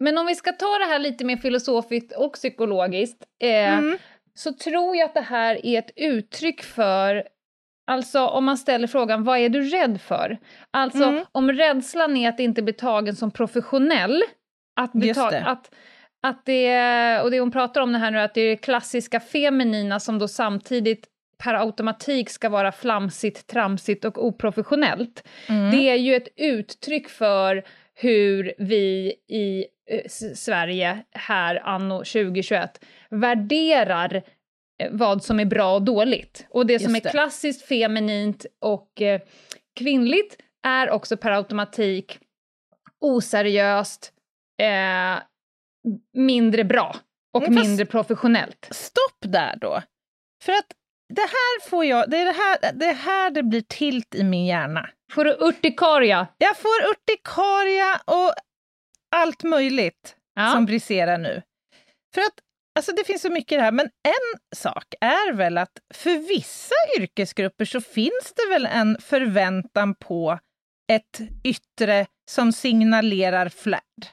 Men 0.00 0.18
om 0.18 0.26
vi 0.26 0.34
ska 0.34 0.52
ta 0.52 0.78
det 0.78 0.84
här 0.84 0.98
lite 0.98 1.24
mer 1.24 1.36
filosofiskt 1.36 2.12
och 2.16 2.32
psykologiskt 2.32 3.22
eh, 3.42 3.78
Mm. 3.78 3.98
så 4.34 4.52
tror 4.52 4.96
jag 4.96 5.04
att 5.04 5.14
det 5.14 5.20
här 5.20 5.66
är 5.66 5.78
ett 5.78 5.90
uttryck 5.96 6.62
för 6.62 7.24
Alltså 7.90 8.26
om 8.26 8.44
man 8.44 8.58
ställer 8.58 8.86
frågan, 8.86 9.24
vad 9.24 9.38
är 9.38 9.48
du 9.48 9.62
rädd 9.62 10.00
för? 10.00 10.38
Alltså 10.70 11.04
Mm. 11.04 11.24
om 11.32 11.52
rädslan 11.52 12.16
är 12.16 12.28
att 12.28 12.40
inte 12.40 12.62
bli 12.62 12.72
tagen 12.72 13.16
som 13.16 13.30
professionell, 13.30 14.22
att, 14.76 14.90
det. 14.94 15.44
att, 15.46 15.74
att 16.22 16.44
det, 16.44 17.20
och 17.20 17.30
det 17.30 17.40
hon 17.40 17.50
pratar 17.50 17.80
om 17.80 17.92
det 17.92 17.98
här 17.98 18.10
nu, 18.10 18.20
att 18.20 18.34
det 18.34 18.40
är 18.40 18.50
det 18.50 18.56
klassiska 18.56 19.20
feminina 19.20 20.00
som 20.00 20.18
då 20.18 20.28
samtidigt 20.28 21.06
per 21.38 21.54
automatik 21.54 22.30
ska 22.30 22.48
vara 22.48 22.72
flamsigt, 22.72 23.46
tramsigt 23.46 24.04
och 24.04 24.24
oprofessionellt. 24.24 25.28
Mm. 25.48 25.70
Det 25.70 25.88
är 25.88 25.96
ju 25.96 26.14
ett 26.14 26.28
uttryck 26.36 27.08
för 27.08 27.64
hur 27.94 28.54
vi 28.58 29.14
i 29.28 29.66
eh, 29.90 30.08
Sverige 30.34 31.04
här 31.10 31.62
anno 31.64 31.98
2021 31.98 32.84
värderar 33.10 34.22
eh, 34.82 34.90
vad 34.90 35.24
som 35.24 35.40
är 35.40 35.44
bra 35.44 35.74
och 35.74 35.82
dåligt. 35.82 36.46
Och 36.50 36.66
det 36.66 36.78
som 36.78 36.94
Just 36.94 37.04
är 37.04 37.08
det. 37.08 37.10
klassiskt 37.10 37.66
feminint 37.68 38.46
och 38.60 39.02
eh, 39.02 39.20
kvinnligt 39.78 40.36
är 40.66 40.90
också 40.90 41.16
per 41.16 41.30
automatik 41.30 42.18
oseriöst, 43.00 44.12
eh, 44.62 45.22
mindre 46.14 46.64
bra 46.64 46.96
och 47.34 47.44
fast- 47.44 47.54
mindre 47.58 47.86
professionellt. 47.86 48.68
Stopp 48.70 49.18
där 49.32 49.56
då. 49.60 49.82
För 50.44 50.52
att 50.52 50.66
det 51.14 51.20
här 51.20 51.68
får 51.68 51.84
jag, 51.84 52.10
det 52.10 52.16
är 52.16 52.24
det 52.24 52.32
här 52.32 52.72
det, 52.72 52.86
är 52.86 52.94
här 52.94 53.30
det 53.30 53.42
blir 53.42 53.60
tilt 53.60 54.14
i 54.14 54.22
min 54.24 54.46
hjärna. 54.46 54.90
Får 55.12 55.24
du 55.24 55.36
urtikaria? 55.40 56.26
Jag 56.38 56.56
får 56.56 56.90
urtikaria 56.90 58.00
och 58.04 58.32
allt 59.16 59.42
möjligt 59.42 60.16
Ja. 60.34 60.52
som 60.52 60.66
briserar 60.66 61.18
nu. 61.18 61.42
För 62.14 62.20
att 62.20 62.34
alltså 62.78 62.92
det 62.92 63.04
finns 63.04 63.22
så 63.22 63.30
mycket 63.30 63.52
i 63.52 63.56
det 63.56 63.62
här, 63.62 63.72
men 63.72 63.86
en 63.86 64.40
sak 64.56 64.94
är 65.00 65.32
väl 65.32 65.58
att 65.58 65.72
för 65.94 66.28
vissa 66.28 66.74
yrkesgrupper 66.98 67.64
så 67.64 67.80
finns 67.80 68.32
det 68.36 68.52
väl 68.52 68.66
en 68.66 68.96
förväntan 69.00 69.94
på 69.94 70.38
ett 70.92 71.20
yttre 71.44 72.06
som 72.30 72.52
signalerar 72.52 73.48
flärd. 73.48 74.06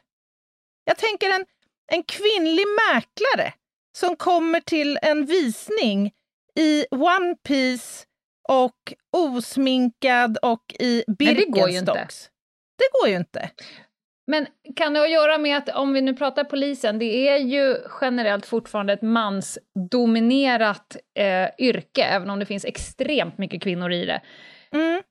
Jag 0.85 0.97
tänker 0.97 1.29
en, 1.29 1.45
en 1.91 2.03
kvinnlig 2.03 2.65
mäklare 2.87 3.53
som 3.97 4.15
kommer 4.15 4.59
till 4.59 4.99
en 5.01 5.25
visning 5.25 6.11
i 6.59 6.85
One 6.91 7.35
Piece 7.47 8.05
och 8.49 8.93
osminkad 9.17 10.37
och 10.41 10.75
i 10.79 11.03
Nej, 11.07 11.35
det 11.35 11.45
går 11.45 11.69
ju 11.69 11.77
inte. 11.77 11.91
Birkenstocks. 11.91 12.29
Det 12.77 12.99
går 13.01 13.09
ju 13.09 13.15
inte. 13.15 13.49
Men 14.27 14.47
kan 14.75 14.93
det 14.93 14.99
ha 14.99 15.05
att 15.05 15.11
göra 15.11 15.37
med 15.37 15.57
att 15.57 15.69
om 15.69 15.93
vi 15.93 16.01
nu 16.01 16.13
pratar 16.13 16.43
polisen, 16.43 16.99
det 16.99 17.29
är 17.29 17.37
ju 17.37 17.77
generellt 18.01 18.45
fortfarande 18.45 18.93
ett 18.93 19.01
mansdominerat 19.01 20.97
eh, 21.19 21.49
yrke, 21.59 22.03
även 22.03 22.29
om 22.29 22.39
det 22.39 22.45
finns 22.45 22.65
extremt 22.65 23.37
mycket 23.37 23.63
kvinnor 23.63 23.91
i 23.91 24.05
det. 24.05 24.21
Mm. 24.71 25.01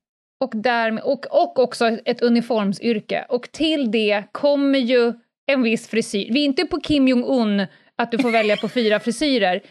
Och, 0.41 0.53
därmed, 0.55 1.05
och, 1.05 1.27
och 1.43 1.59
också 1.59 1.87
ett 1.87 2.23
uniformsyrke. 2.23 3.27
Och 3.29 3.53
till 3.53 3.91
det 3.91 4.25
kommer 4.33 4.79
ju 4.79 5.13
en 5.53 5.63
viss 5.63 5.89
frisyr. 5.89 6.33
Vi 6.33 6.41
är 6.41 6.45
inte 6.45 6.65
på 6.65 6.81
Kim 6.81 7.09
Jong-Un, 7.09 7.67
att 7.97 8.11
du 8.11 8.19
får 8.19 8.31
välja 8.31 8.57
på 8.57 8.69
fyra 8.69 9.01
frisyrer. 9.01 9.63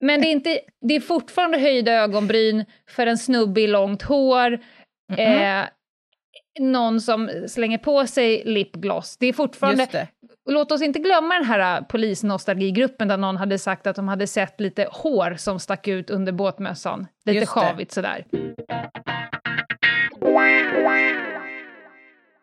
Men 0.00 0.20
det 0.20 0.26
är, 0.26 0.32
inte, 0.32 0.60
det 0.88 0.94
är 0.94 1.00
fortfarande 1.00 1.58
höjda 1.58 1.92
ögonbryn 1.92 2.64
för 2.90 3.06
en 3.06 3.18
snubbe 3.18 3.60
i 3.60 3.66
långt 3.66 4.02
hår. 4.02 4.58
Mm. 5.16 5.62
Eh, 5.62 5.68
någon 6.60 7.00
som 7.00 7.30
slänger 7.46 7.78
på 7.78 8.06
sig 8.06 8.42
lipgloss. 8.44 9.16
Det 9.16 9.26
är 9.26 9.32
fortfarande... 9.32 9.86
Det. 9.92 10.08
Låt 10.50 10.72
oss 10.72 10.82
inte 10.82 10.98
glömma 10.98 11.34
den 11.34 11.44
här 11.44 11.78
äh, 11.78 11.86
polisnostalgigruppen 11.86 13.08
där 13.08 13.16
någon 13.16 13.36
hade 13.36 13.58
sagt 13.58 13.86
att 13.86 13.96
de 13.96 14.08
hade 14.08 14.26
sett 14.26 14.60
lite 14.60 14.88
hår 14.92 15.34
som 15.38 15.60
stack 15.60 15.88
ut 15.88 16.10
under 16.10 16.32
båtmössan. 16.32 17.06
Lite 17.24 17.38
Just 17.38 17.54
det. 17.54 17.60
sjavigt 17.60 17.92
sådär. 17.92 18.24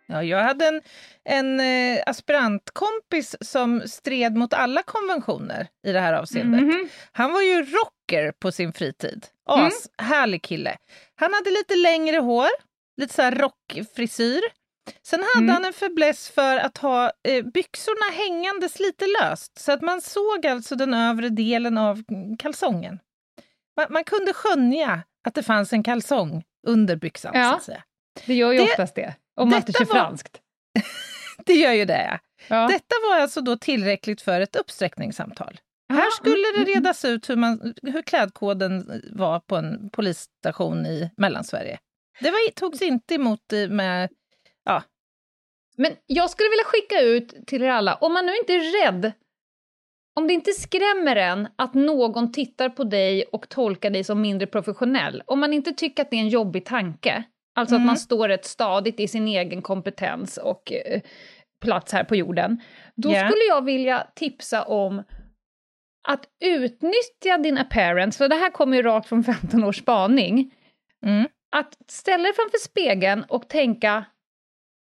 Ja, 0.08 0.24
jag 0.24 0.44
hade 0.44 0.68
en, 0.68 0.82
en 1.30 1.60
eh, 1.60 2.04
aspirantkompis 2.06 3.36
som 3.42 3.82
stred 3.88 4.36
mot 4.36 4.54
alla 4.54 4.84
konventioner 4.84 5.68
i 5.88 5.92
det 5.92 6.00
här 6.00 6.14
avseendet. 6.14 6.62
Mhm. 6.62 6.90
Han 7.12 7.34
var 7.34 7.42
ju 7.42 7.66
rocker 7.66 8.32
på 8.32 8.52
sin 8.52 8.74
fritid. 8.74 9.26
Mm. 9.54 9.66
As, 9.66 9.90
härlig 9.98 10.44
kille. 10.44 10.78
Han 11.16 11.34
hade 11.34 11.50
lite 11.52 11.76
längre 11.76 12.18
hår, 12.18 12.48
lite 13.02 13.14
så 13.14 13.22
här 13.22 13.32
rockfrisyr. 13.36 14.42
Sen 15.06 15.20
hade 15.20 15.44
Mm. 15.44 15.54
han 15.54 15.66
en 15.66 15.74
fäbless 15.74 16.30
för 16.30 16.58
att 16.58 16.78
ha 16.78 17.12
eh, 17.28 17.46
byxorna 17.46 18.12
hängandes 18.18 18.80
lite 18.80 19.06
löst 19.22 19.60
så 19.60 19.72
att 19.72 19.82
man 19.82 20.02
såg 20.02 20.48
alltså 20.48 20.76
den 20.76 20.94
övre 20.94 21.30
delen 21.30 21.78
av 21.78 22.04
kalsongen. 22.40 23.00
Man, 23.78 23.86
man 23.90 24.04
kunde 24.04 24.34
skönja 24.34 25.02
att 25.28 25.36
det 25.36 25.44
fanns 25.44 25.74
en 25.74 25.84
kalsong 25.84 26.44
under 26.68 26.96
byxan. 26.96 27.32
Ja. 27.36 27.50
Så 27.50 27.56
att 27.56 27.64
säga. 27.64 27.84
Det 28.26 28.34
gör 28.34 28.52
ju 28.52 28.58
Det- 28.58 28.64
oftast 28.64 28.96
det. 28.96 29.14
Om 29.36 29.50
man 29.50 29.58
inte 29.58 29.72
kör 29.72 29.86
var- 29.86 29.94
franskt. 29.94 30.42
Det 31.46 31.54
gör 31.54 31.72
ju 31.72 31.86
det. 31.86 32.20
Ja. 32.48 32.68
Detta 32.68 32.96
var 33.10 33.20
alltså 33.20 33.42
då 33.42 33.58
tillräckligt 33.58 34.22
för 34.22 34.42
ett 34.42 34.56
uppsträckningssamtal. 34.56 35.60
Ja, 35.88 35.96
Här 35.96 36.10
skulle 36.12 36.36
det 36.36 36.56
mm, 36.56 36.62
mm. 36.62 36.74
redas 36.74 37.06
ut 37.06 37.30
hur, 37.30 37.36
man, 37.36 37.74
hur 37.82 38.02
klädkoden 38.02 39.02
var 39.12 39.40
på 39.40 39.56
en 39.56 39.90
polisstation 39.90 40.86
i 40.86 41.12
Mellansverige. 41.18 41.80
Det 42.20 42.32
var, 42.32 42.52
togs 42.52 42.82
inte 42.82 43.16
emot 43.16 43.54
med... 43.70 44.10
Men 45.78 45.92
jag 46.06 46.30
skulle 46.30 46.50
vilja 46.50 46.64
skicka 46.66 47.02
ut 47.02 47.48
till 47.48 47.64
er 47.64 47.70
alla, 47.70 47.96
om 47.96 48.14
man 48.14 48.26
nu 48.26 48.36
inte 48.36 48.54
är 48.54 48.86
rädd, 48.86 49.12
om 50.16 50.28
det 50.28 50.34
inte 50.34 50.52
skrämmer 50.52 51.16
en 51.16 51.48
att 51.56 51.74
någon 51.74 52.32
tittar 52.32 52.70
på 52.70 52.84
dig 52.84 53.24
och 53.24 53.50
tolkar 53.50 53.90
dig 53.90 54.04
som 54.04 54.22
mindre 54.22 54.48
professionell, 54.48 55.24
om 55.26 55.40
man 55.40 55.54
inte 55.54 55.74
tycker 55.74 56.04
att 56.04 56.10
det 56.10 56.16
är 56.16 56.20
en 56.22 56.30
jobbig 56.30 56.66
tanke, 56.66 57.24
alltså 57.56 57.76
att 57.76 57.80
Mm. 57.80 57.88
man 57.88 57.98
står 57.98 58.28
rätt 58.28 58.46
stadigt 58.46 59.00
i 59.00 59.08
sin 59.08 59.28
egen 59.28 59.62
kompetens 59.62 60.38
och 60.38 60.72
eh, 60.72 61.02
plats 61.62 61.94
här 61.94 62.04
på 62.04 62.16
jorden, 62.16 62.62
då 62.96 63.12
Ja. 63.12 63.30
skulle 63.30 63.44
jag 63.48 63.66
vilja 63.66 64.08
tipsa 64.16 64.64
om 64.64 65.04
att 66.08 66.26
utnyttja 66.46 67.38
din 67.44 67.58
appearance, 67.58 68.18
för 68.18 68.28
det 68.28 68.36
här 68.36 68.50
kommer 68.50 68.78
ju 68.78 68.84
rakt 68.84 69.08
från 69.10 69.24
15 69.24 69.64
års 69.64 69.78
spaning, 69.80 70.52
Mm. 71.06 71.28
att 71.56 71.78
ställa 71.88 72.24
dig 72.24 72.34
framför 72.34 72.58
spegeln 72.58 73.24
och 73.30 73.50
tänka 73.50 74.06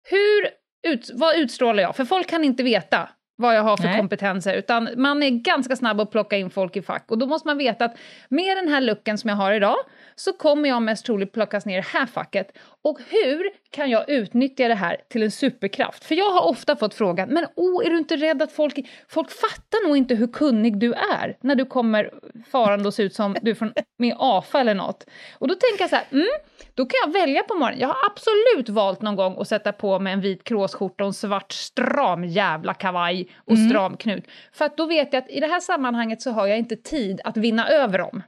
hur 0.10 0.50
ut, 0.94 1.10
vad 1.13 1.36
utstrålar 1.36 1.84
jag? 1.84 1.96
För 1.96 2.06
folk 2.06 2.28
kan 2.30 2.44
inte 2.44 2.63
veta 2.63 3.10
vad 3.39 3.55
jag 3.55 3.63
har 3.63 3.77
för 3.77 3.84
Nej. 3.84 3.98
kompetenser, 3.98 4.53
utan 4.53 4.89
man 4.96 5.24
är 5.24 5.29
ganska 5.29 5.75
snabb 5.75 6.01
att 6.01 6.12
plocka 6.12 6.38
in 6.38 6.50
folk 6.50 6.75
i 6.75 6.81
fack. 6.81 7.12
Och 7.12 7.17
då 7.17 7.25
måste 7.25 7.48
man 7.48 7.58
veta 7.58 7.86
att 7.86 7.98
med 8.29 8.58
den 8.58 8.67
här 8.67 8.81
looken 8.81 9.17
som 9.17 9.29
jag 9.29 9.38
har 9.38 9.53
idag 9.53 9.75
så 10.15 10.34
kommer 10.34 10.69
jag 10.69 10.81
mest 10.81 11.05
troligt 11.05 11.31
plockas 11.31 11.65
ner 11.65 11.77
i 11.77 11.81
det 11.81 12.00
här 12.00 12.05
facket. 12.05 12.58
Och 12.81 13.00
hur 13.10 13.50
kan 13.72 13.89
jag 13.89 14.10
utnyttja 14.10 14.67
det 14.67 14.75
här 14.75 14.98
till 15.10 15.24
en 15.24 15.31
superkraft? 15.31 16.03
För 16.03 16.15
jag 16.15 16.31
har 16.31 16.50
ofta 16.50 16.75
fått 16.75 16.93
frågan, 16.93 17.29
men 17.29 17.46
oh, 17.55 17.86
är 17.86 17.89
du 17.89 17.98
inte 17.98 18.15
rädd 18.15 18.41
att 18.41 18.51
folk... 18.51 18.79
Folk 19.08 19.31
fattar 19.31 19.88
nog 19.88 19.98
inte 19.98 20.15
hur 20.15 20.27
kunnig 20.27 20.79
du 20.79 20.93
är 20.93 21.38
när 21.41 21.55
du 21.55 21.65
kommer 21.65 22.12
farande 22.51 22.88
och 22.88 22.93
ser 22.93 23.03
ut 23.03 23.15
som 23.15 23.36
du 23.41 23.51
är 23.51 23.55
från, 23.55 23.74
med 23.98 24.15
AFA 24.19 24.60
eller 24.60 24.74
något. 24.74 25.05
Och 25.38 25.48
då 25.48 25.55
tänker 25.55 25.84
jag 25.84 25.89
så 25.89 25.96
här, 25.96 26.05
mm, 26.12 26.27
då 26.74 26.86
kan 26.86 27.00
jag 27.05 27.13
välja 27.13 27.43
på 27.43 27.55
morgonen. 27.55 27.79
Jag 27.79 27.88
har 27.88 27.98
absolut 28.12 28.69
valt 28.69 29.01
någon 29.01 29.15
gång 29.15 29.36
att 29.39 29.48
sätta 29.48 29.72
på 29.72 30.00
mig 30.00 30.13
en 30.13 30.22
vit 30.22 30.43
kråsskjorta 30.43 31.03
och 31.03 31.08
en 31.08 31.13
svart 31.13 31.51
stram 31.51 32.24
jävla 32.24 32.74
kavaj 32.74 33.28
och 33.38 33.55
Mm. 33.55 33.69
stram 33.69 33.98
knut. 33.98 34.24
För 34.53 34.65
att 34.65 34.77
då 34.77 34.86
vet 34.86 35.13
jag 35.13 35.24
att 35.24 35.29
i 35.29 35.39
det 35.39 35.48
här 35.48 35.59
sammanhanget 35.59 36.21
så 36.21 36.31
har 36.31 36.48
jag 36.48 36.57
inte 36.57 36.75
tid 36.75 37.21
att 37.24 37.38
vinna 37.38 37.67
över 37.69 37.98
dem. 37.98 38.24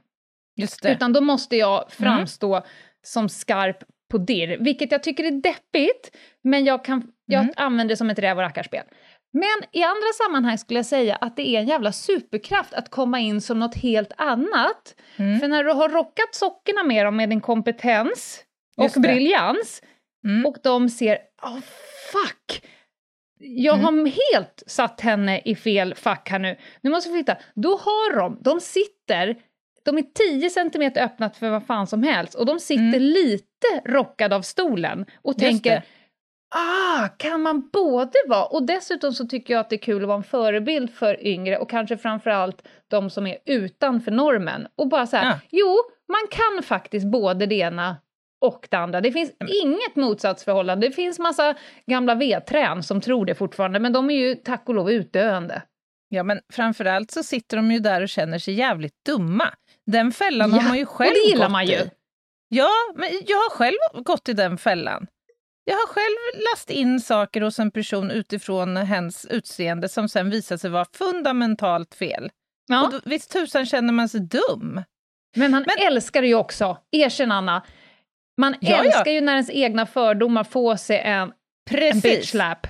Utan 0.92 1.12
då 1.12 1.20
måste 1.20 1.56
jag 1.56 1.92
framstå 1.92 2.62
som 3.02 3.28
skarp 3.28 3.76
på 4.10 4.18
dirr, 4.18 4.56
vilket 4.60 4.92
jag 4.92 5.02
tycker 5.02 5.24
är 5.24 5.30
deppigt, 5.30 6.16
men 6.44 6.64
jag, 6.64 6.84
kan, 6.84 7.12
jag 7.26 7.42
Mm. 7.42 7.54
använder 7.56 7.92
det 7.92 7.96
som 7.96 8.10
ett 8.10 8.18
räv 8.18 8.36
och 8.36 8.42
rackarspel. 8.42 8.84
Men 9.34 9.68
i 9.72 9.82
andra 9.82 10.06
sammanhang 10.26 10.58
skulle 10.58 10.78
jag 10.78 10.86
säga 10.86 11.16
att 11.16 11.36
det 11.36 11.48
är 11.48 11.60
en 11.60 11.66
jävla 11.66 11.92
superkraft 11.92 12.74
att 12.74 12.88
komma 12.90 13.20
in 13.20 13.40
som 13.40 13.58
något 13.58 13.74
helt 13.74 14.12
annat. 14.16 14.94
Mm. 15.16 15.40
För 15.40 15.48
när 15.48 15.64
du 15.64 15.72
har 15.72 15.88
rockat 15.88 16.34
sockerna 16.34 16.82
med 16.82 17.06
dem 17.06 17.16
med 17.16 17.28
din 17.28 17.40
kompetens 17.40 18.44
och 18.76 18.84
briljans 19.02 19.82
Mm. 20.24 20.46
och 20.46 20.56
de 20.62 20.88
ser, 20.88 21.18
oh 21.42 21.60
fuck! 22.12 22.64
Jag 23.44 23.78
Mm. 23.78 23.84
har 23.98 24.06
helt 24.34 24.62
satt 24.66 25.00
henne 25.00 25.40
i 25.44 25.54
fel 25.54 25.94
fack 25.94 26.30
här 26.30 26.38
nu. 26.38 26.56
Nu 26.80 26.90
måste 26.90 27.10
vi 27.10 27.14
flytta. 27.16 27.36
Då 27.54 27.70
har 27.76 28.16
de, 28.16 28.38
de 28.40 28.60
sitter, 28.60 29.36
de 29.84 29.98
är 29.98 30.02
10 30.38 30.50
centimeter 30.50 31.04
öppnat 31.04 31.36
för 31.36 31.50
vad 31.50 31.66
fan 31.66 31.86
som 31.86 32.02
helst 32.02 32.34
och 32.34 32.46
de 32.46 32.60
sitter 32.60 32.82
Mm. 32.84 33.02
lite 33.02 33.66
rockade 33.86 34.36
av 34.36 34.42
stolen 34.42 35.06
och 35.22 35.32
Just 35.32 35.38
tänker 35.40 35.70
det. 35.70 35.82
Ah, 36.54 37.08
kan 37.08 37.40
man 37.42 37.68
både 37.72 38.12
vara... 38.28 38.44
Och 38.44 38.62
dessutom 38.62 39.12
så 39.12 39.26
tycker 39.26 39.54
jag 39.54 39.60
att 39.60 39.70
det 39.70 39.76
är 39.76 39.78
kul 39.78 40.02
att 40.02 40.08
vara 40.08 40.16
en 40.18 40.22
förebild 40.24 40.90
för 40.94 41.26
yngre 41.26 41.58
och 41.58 41.70
kanske 41.70 41.96
framförallt 41.96 42.68
de 42.88 43.10
som 43.10 43.26
är 43.26 43.38
utanför 43.46 44.10
normen. 44.10 44.66
Och 44.76 44.88
bara 44.88 45.06
så 45.06 45.16
här, 45.16 45.24
Ja. 45.26 45.38
jo, 45.50 45.76
man 46.08 46.20
kan 46.30 46.62
faktiskt 46.62 47.06
både 47.06 47.46
det 47.46 47.54
ena 47.54 47.96
och 48.42 48.66
det 48.70 48.76
andra. 48.76 49.00
Det 49.00 49.12
finns 49.12 49.32
inget 49.62 49.96
motsatsförhållande. 49.96 50.88
Det 50.88 50.92
finns 50.92 51.18
massa 51.18 51.54
gamla 51.86 52.14
vedträn 52.14 52.82
som 52.82 53.00
tror 53.00 53.26
det 53.26 53.34
fortfarande, 53.34 53.78
men 53.80 53.92
de 53.92 54.10
är 54.10 54.14
ju 54.14 54.34
tack 54.34 54.62
och 54.68 54.74
lov 54.74 54.90
utdöende. 54.90 55.62
Ja, 56.08 56.22
men 56.22 56.40
framförallt 56.52 57.10
så 57.10 57.22
sitter 57.22 57.56
de 57.56 57.72
ju 57.72 57.78
där 57.78 58.00
och 58.02 58.08
känner 58.08 58.38
sig 58.38 58.54
jävligt 58.54 59.04
dumma. 59.06 59.54
Den 59.86 60.12
fällan 60.12 60.50
Ja, 60.50 60.56
har 60.60 60.68
man 60.68 60.78
ju 60.78 60.86
själv 60.86 61.08
och 61.10 61.14
det 61.24 61.30
gillar 61.30 61.44
gått 61.46 61.52
man 61.52 61.66
ju. 61.66 61.72
i. 61.74 61.90
Ja, 62.48 62.70
men 62.96 63.08
jag 63.26 63.36
har 63.36 63.50
själv 63.50 64.04
gått 64.04 64.28
i 64.28 64.32
den 64.32 64.58
fällan. 64.58 65.06
Jag 65.64 65.74
har 65.74 65.86
själv 65.86 66.42
last 66.52 66.70
in 66.70 67.00
saker 67.00 67.40
hos 67.40 67.58
en 67.58 67.70
person 67.70 68.10
utifrån 68.10 68.76
hens 68.76 69.26
utseende 69.30 69.88
som 69.88 70.08
sen 70.08 70.30
visar 70.30 70.56
sig 70.56 70.70
vara 70.70 70.86
fundamentalt 70.94 71.94
fel. 71.94 72.30
Ja. 72.66 72.84
Och 72.86 72.92
då, 72.92 73.00
visst 73.04 73.30
tusan 73.32 73.66
känner 73.66 73.92
man 73.92 74.08
sig 74.08 74.20
dum. 74.20 74.82
Men 75.36 75.54
han 75.54 75.64
Men- 75.66 75.86
älskar 75.86 76.22
ju 76.22 76.34
också. 76.34 76.76
Erkänn, 76.90 77.32
Anna. 77.32 77.62
Man 78.40 78.54
Ja, 78.60 78.70
ja. 78.70 78.84
älskar 78.84 79.10
ju 79.10 79.20
när 79.20 79.32
ens 79.32 79.50
egna 79.50 79.86
fördomar 79.86 80.44
får 80.44 80.76
sig 80.76 80.98
en, 81.00 81.22
en 81.22 81.32
Precis. 81.70 82.02
bitch 82.02 82.30
slap. 82.30 82.66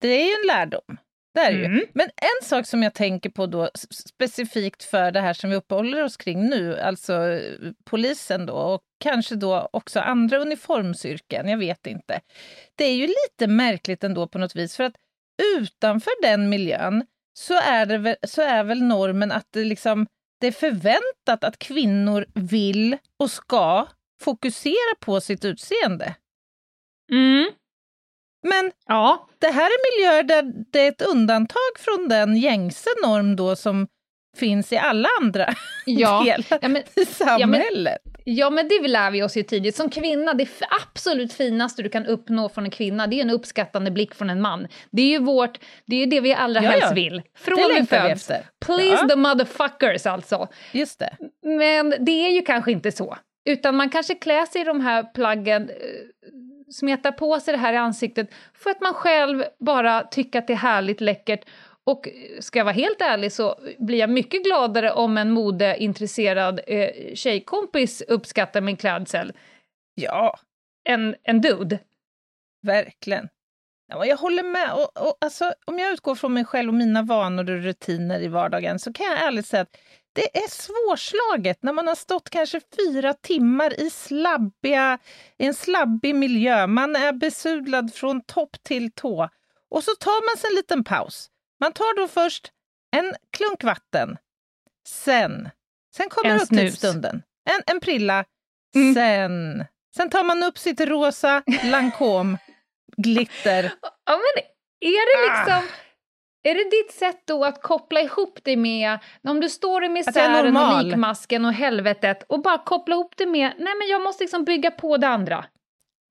Det 0.00 0.08
är 0.08 0.24
ju 0.24 0.30
en 0.42 0.46
lärdom. 0.46 0.98
Det 1.34 1.40
är 1.40 1.52
Mm. 1.52 1.74
ju. 1.74 1.86
Men 1.94 2.06
en 2.06 2.46
sak 2.48 2.66
som 2.66 2.82
jag 2.82 2.94
tänker 2.94 3.30
på 3.30 3.46
då 3.46 3.70
specifikt 3.90 4.82
för 4.84 5.10
det 5.10 5.20
här 5.20 5.32
som 5.32 5.50
vi 5.50 5.56
uppehåller 5.56 6.02
oss 6.04 6.16
kring 6.16 6.46
nu, 6.46 6.78
alltså 6.80 7.40
polisen 7.84 8.46
då 8.46 8.54
och 8.54 8.80
kanske 9.04 9.34
då 9.34 9.68
också 9.72 10.00
andra 10.00 10.38
uniformsyrken, 10.38 11.48
jag 11.48 11.58
vet 11.58 11.86
inte. 11.86 12.20
Det 12.74 12.84
är 12.84 12.94
ju 12.94 13.06
lite 13.06 13.46
märkligt 13.46 14.04
ändå 14.04 14.28
på 14.28 14.38
något 14.38 14.56
vis 14.56 14.76
för 14.76 14.84
att 14.84 14.94
utanför 15.56 16.12
den 16.22 16.48
miljön 16.48 17.04
så 17.38 17.54
är, 17.54 17.86
det 17.86 17.98
väl, 17.98 18.16
så 18.26 18.42
är 18.42 18.64
väl 18.64 18.82
normen 18.82 19.32
att 19.32 19.46
det, 19.50 19.64
liksom, 19.64 20.06
det 20.40 20.46
är 20.46 20.52
förväntat 20.52 21.44
att 21.44 21.58
kvinnor 21.58 22.26
vill 22.34 22.96
och 23.20 23.30
ska 23.30 23.86
fokusera 24.20 24.94
på 25.00 25.20
sitt 25.20 25.44
utseende. 25.44 26.14
Mm. 27.12 27.50
Men 28.48 28.72
Ja, 28.86 29.28
det 29.38 29.46
här 29.50 29.66
är 29.66 29.96
miljöer 29.98 30.22
där 30.22 30.52
det 30.72 30.80
är 30.80 30.88
ett 30.88 31.02
undantag 31.02 31.72
från 31.78 32.08
den 32.08 32.36
gängse 32.36 32.90
norm 33.02 33.36
då 33.36 33.56
som 33.56 33.86
finns 34.36 34.72
i 34.72 34.76
alla 34.76 35.08
andra 35.20 35.54
ja. 35.86 36.22
delar 36.24 36.58
ja 36.62 36.68
men, 36.68 36.82
i 36.96 37.04
samhället. 37.04 37.98
Ja, 38.24 38.50
men 38.50 38.68
det 38.68 38.88
lär 38.88 39.10
vi 39.10 39.22
oss 39.22 39.36
ju 39.36 39.42
tidigt. 39.42 39.76
Som 39.76 39.90
kvinna, 39.90 40.34
det 40.34 40.48
absolut 40.82 41.32
finaste 41.32 41.82
du 41.82 41.88
kan 41.88 42.06
uppnå 42.06 42.48
från 42.48 42.64
en 42.64 42.70
kvinna, 42.70 43.06
det 43.06 43.16
är 43.16 43.20
en 43.22 43.30
uppskattande 43.30 43.90
blick 43.90 44.14
från 44.14 44.30
en 44.30 44.40
man. 44.40 44.68
Det 44.90 45.02
är 45.02 45.06
ju 45.08 45.18
vårt, 45.18 45.58
det 45.86 45.96
är 46.02 46.06
det 46.06 46.20
vi 46.20 46.34
allra 46.34 46.62
Ja, 46.62 46.70
helst 46.70 46.86
ja. 46.88 46.94
vill. 46.94 47.22
Från 47.38 47.56
Det 47.56 47.80
vi 47.80 47.86
föds. 47.86 48.10
efter. 48.30 48.46
Please 48.66 48.98
Ja. 49.02 49.08
the 49.08 49.16
motherfuckers 49.16 50.06
alltså. 50.06 50.48
Just 50.72 50.98
det. 50.98 51.16
Men 51.42 51.94
det 52.00 52.26
är 52.26 52.30
ju 52.30 52.42
kanske 52.42 52.72
inte 52.72 52.92
så. 52.92 53.16
Utan 53.46 53.76
man 53.76 53.90
kanske 53.90 54.14
klär 54.14 54.46
sig 54.46 54.60
i 54.60 54.64
de 54.64 54.80
här 54.80 55.02
plaggen, 55.02 55.68
eh, 55.70 55.76
smetar 56.72 57.12
på 57.12 57.40
sig 57.40 57.52
det 57.52 57.58
här 57.58 57.72
i 57.72 57.76
ansiktet 57.76 58.30
för 58.54 58.70
att 58.70 58.80
man 58.80 58.94
själv 58.94 59.44
bara 59.58 60.02
tycker 60.02 60.38
att 60.38 60.46
det 60.46 60.52
är 60.52 60.56
härligt 60.56 61.00
läckert. 61.00 61.44
Och 61.84 62.08
eh, 62.08 62.40
ska 62.40 62.58
jag 62.58 62.64
vara 62.64 62.74
helt 62.74 63.00
ärlig 63.00 63.32
så 63.32 63.58
blir 63.78 63.98
jag 63.98 64.10
mycket 64.10 64.44
gladare 64.44 64.92
om 64.92 65.18
en 65.18 65.30
modeintresserad 65.30 66.60
eh, 66.66 67.14
tjejkompis 67.14 68.02
uppskattar 68.02 68.60
min 68.60 68.76
klädsel 68.76 69.32
Ja, 69.94 70.38
än 70.88 71.14
en 71.22 71.40
dude. 71.40 71.78
verkligen. 72.62 73.28
Ja, 73.88 74.06
jag 74.06 74.16
håller 74.16 74.42
med. 74.42 74.72
Och, 74.72 75.06
och, 75.08 75.16
alltså, 75.20 75.54
om 75.66 75.78
jag 75.78 75.92
utgår 75.92 76.14
från 76.14 76.34
mig 76.34 76.44
själv 76.44 76.68
och 76.68 76.74
mina 76.74 77.02
vanor 77.02 77.50
och 77.50 77.62
rutiner 77.62 78.20
i 78.20 78.28
vardagen 78.28 78.78
så 78.78 78.92
kan 78.92 79.06
jag 79.06 79.26
ärligt 79.26 79.46
säga 79.46 79.62
att 79.62 79.76
det 80.16 80.38
är 80.38 80.48
svårslaget 80.50 81.62
när 81.62 81.72
man 81.72 81.86
har 81.86 81.94
stått 81.94 82.30
kanske 82.30 82.60
fyra 82.76 83.14
timmar 83.14 83.80
i, 83.80 83.90
slabbiga, 83.90 84.98
i 85.38 85.46
en 85.46 85.54
slabbig 85.54 86.14
miljö. 86.14 86.66
Man 86.66 86.96
är 86.96 87.12
besudlad 87.12 87.94
från 87.94 88.20
topp 88.24 88.56
till 88.62 88.92
tå. 88.92 89.28
Och 89.70 89.84
så 89.84 89.90
tar 89.94 90.26
man 90.30 90.36
sig 90.38 90.50
en 90.50 90.54
liten 90.56 90.84
paus. 90.84 91.30
Man 91.60 91.72
tar 91.72 91.96
då 92.00 92.08
först 92.08 92.52
en 92.96 93.14
klunk 93.30 93.64
vatten. 93.64 94.16
Sen, 94.88 95.48
sen 95.96 96.08
kommer 96.08 96.30
En 96.30 96.46
snus. 96.46 96.60
högtidsstunden. 96.60 97.22
En, 97.50 97.74
en 97.74 97.80
prilla. 97.80 98.24
Mm. 98.74 98.94
Sen, 98.94 99.64
sen 99.96 100.10
tar 100.10 100.24
man 100.24 100.42
upp 100.42 100.58
sitt 100.58 100.80
rosa 100.80 101.42
Lancome 101.64 102.38
glitter. 102.96 103.72
Ja, 104.06 104.12
men 104.16 104.44
är 104.80 105.06
det 105.06 105.38
liksom... 105.38 105.68
Är 106.46 106.54
det 106.54 106.70
ditt 106.70 106.92
sätt 106.92 107.22
då 107.24 107.44
att 107.44 107.62
koppla 107.62 108.00
ihop 108.00 108.38
det 108.42 108.56
med, 108.56 108.98
om 109.28 109.40
du 109.40 109.48
står 109.48 109.84
i 109.84 109.88
misären 109.88 110.56
och 110.56 110.84
likmasken 110.84 111.44
och 111.44 111.52
helvetet 111.52 112.22
och 112.28 112.42
bara 112.42 112.58
koppla 112.58 112.94
ihop 112.94 113.14
det 113.16 113.26
med, 113.26 113.52
nej 113.58 113.74
men 113.78 113.88
jag 113.88 114.02
måste 114.02 114.24
liksom 114.24 114.44
bygga 114.44 114.70
på 114.70 114.96
det 114.96 115.08
andra. 115.08 115.44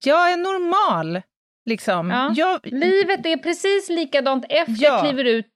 Jag 0.05 0.31
är 0.31 0.37
normal, 0.37 1.21
liksom. 1.65 2.09
Ja. 2.09 2.33
Jag, 2.35 2.59
Livet 2.63 3.25
är 3.25 3.37
precis 3.37 3.89
likadant 3.89 4.45
efter 4.49 4.73
Ja. 4.77 4.89
jag 4.93 5.05
kliver 5.05 5.23
ut 5.25 5.51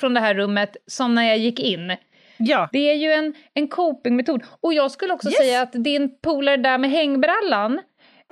från 0.00 0.14
det 0.14 0.20
här 0.20 0.34
rummet 0.34 0.76
som 0.86 1.14
när 1.14 1.22
jag 1.28 1.38
gick 1.38 1.60
in. 1.60 1.96
ja. 2.36 2.68
Det 2.72 2.90
är 2.90 2.94
ju 2.94 3.12
en, 3.12 3.34
en 3.54 3.68
copingmetod. 3.68 4.42
Och 4.60 4.74
jag 4.74 4.90
skulle 4.90 5.12
också 5.14 5.28
Yes. 5.28 5.36
säga 5.38 5.62
att 5.62 5.72
din 5.72 6.18
polare 6.20 6.56
där 6.56 6.78
med 6.78 6.90
hängbrallan, 6.90 7.80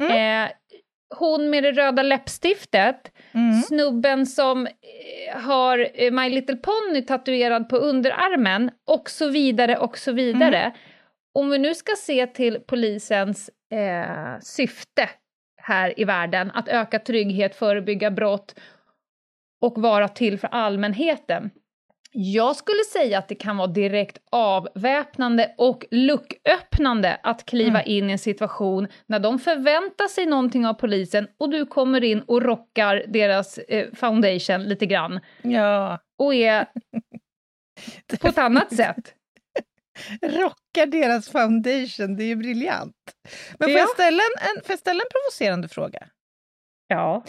Mm. 0.00 0.44
eh, 0.46 0.50
hon 1.18 1.50
med 1.50 1.62
det 1.62 1.72
röda 1.72 2.02
läppstiftet, 2.02 3.12
Mm. 3.32 3.52
snubben 3.62 4.26
som 4.26 4.66
eh, 4.66 5.40
har 5.40 5.88
eh, 5.94 6.10
My 6.12 6.28
Little 6.30 6.56
Pony 6.56 7.02
tatuerad 7.02 7.68
på 7.68 7.76
underarmen 7.76 8.70
och 8.86 9.10
så 9.10 9.28
vidare 9.28 9.76
och 9.78 9.98
så 9.98 10.12
vidare. 10.12 10.58
Mm. 10.60 10.72
Om 11.34 11.50
vi 11.50 11.58
nu 11.58 11.74
ska 11.74 11.92
se 11.96 12.26
till 12.26 12.60
polisens 12.66 13.50
eh, 13.72 14.38
syfte 14.40 15.08
här 15.62 16.00
i 16.00 16.04
världen, 16.04 16.50
att 16.54 16.68
öka 16.68 16.98
trygghet, 16.98 17.56
förebygga 17.56 18.10
brott 18.10 18.54
och 19.62 19.78
vara 19.78 20.08
till 20.08 20.38
för 20.38 20.48
allmänheten. 20.48 21.50
Jag 22.12 22.56
skulle 22.56 22.84
säga 22.92 23.18
att 23.18 23.28
det 23.28 23.34
kan 23.34 23.56
vara 23.56 23.66
direkt 23.66 24.18
avväpnande 24.30 25.54
och 25.58 25.84
lucköppnande 25.90 27.20
att 27.22 27.44
kliva 27.46 27.82
in 27.82 28.08
i 28.10 28.12
en 28.12 28.18
situation 28.18 28.88
när 29.06 29.18
de 29.18 29.38
förväntar 29.38 30.08
sig 30.08 30.26
någonting 30.26 30.66
av 30.66 30.74
polisen 30.74 31.28
och 31.38 31.50
du 31.50 31.66
kommer 31.66 32.04
in 32.04 32.20
och 32.20 32.42
rockar 32.42 33.04
deras 33.08 33.58
eh, 33.58 33.94
foundation 33.94 34.62
lite 34.64 34.86
grann 34.86 35.20
ja. 35.42 35.98
och 36.18 36.34
är 36.34 36.66
på 38.20 38.28
ett 38.28 38.38
annat 38.38 38.76
sätt. 38.76 39.14
Rockar 40.22 40.86
deras 40.86 41.28
foundation, 41.28 42.16
det 42.16 42.24
är 42.24 42.28
ju 42.28 42.36
briljant. 42.36 42.96
Men 43.58 43.66
får, 43.68 43.70
Ja. 43.70 43.78
jag 43.78 43.88
ställa 43.88 44.22
en, 44.22 44.56
en, 44.56 44.62
får 44.62 44.72
jag 44.72 44.78
ställa 44.78 45.02
en 45.02 45.08
provocerande 45.10 45.68
fråga? 45.68 46.06
Ja. 46.86 47.24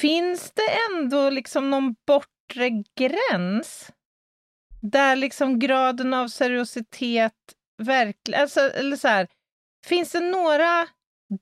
Finns 0.00 0.50
det 0.50 0.68
ändå 0.90 1.30
liksom 1.30 1.70
någon 1.70 1.94
bortre 2.06 2.70
gräns 2.98 3.92
där 4.82 5.16
liksom 5.16 5.58
graden 5.58 6.14
av 6.14 6.28
seriositet 6.28 7.32
verkligen... 7.82 8.40
Alltså, 8.40 8.60
eller 8.60 8.96
så 8.96 9.08
här, 9.08 9.26
finns 9.86 10.12
det 10.12 10.20
några 10.20 10.86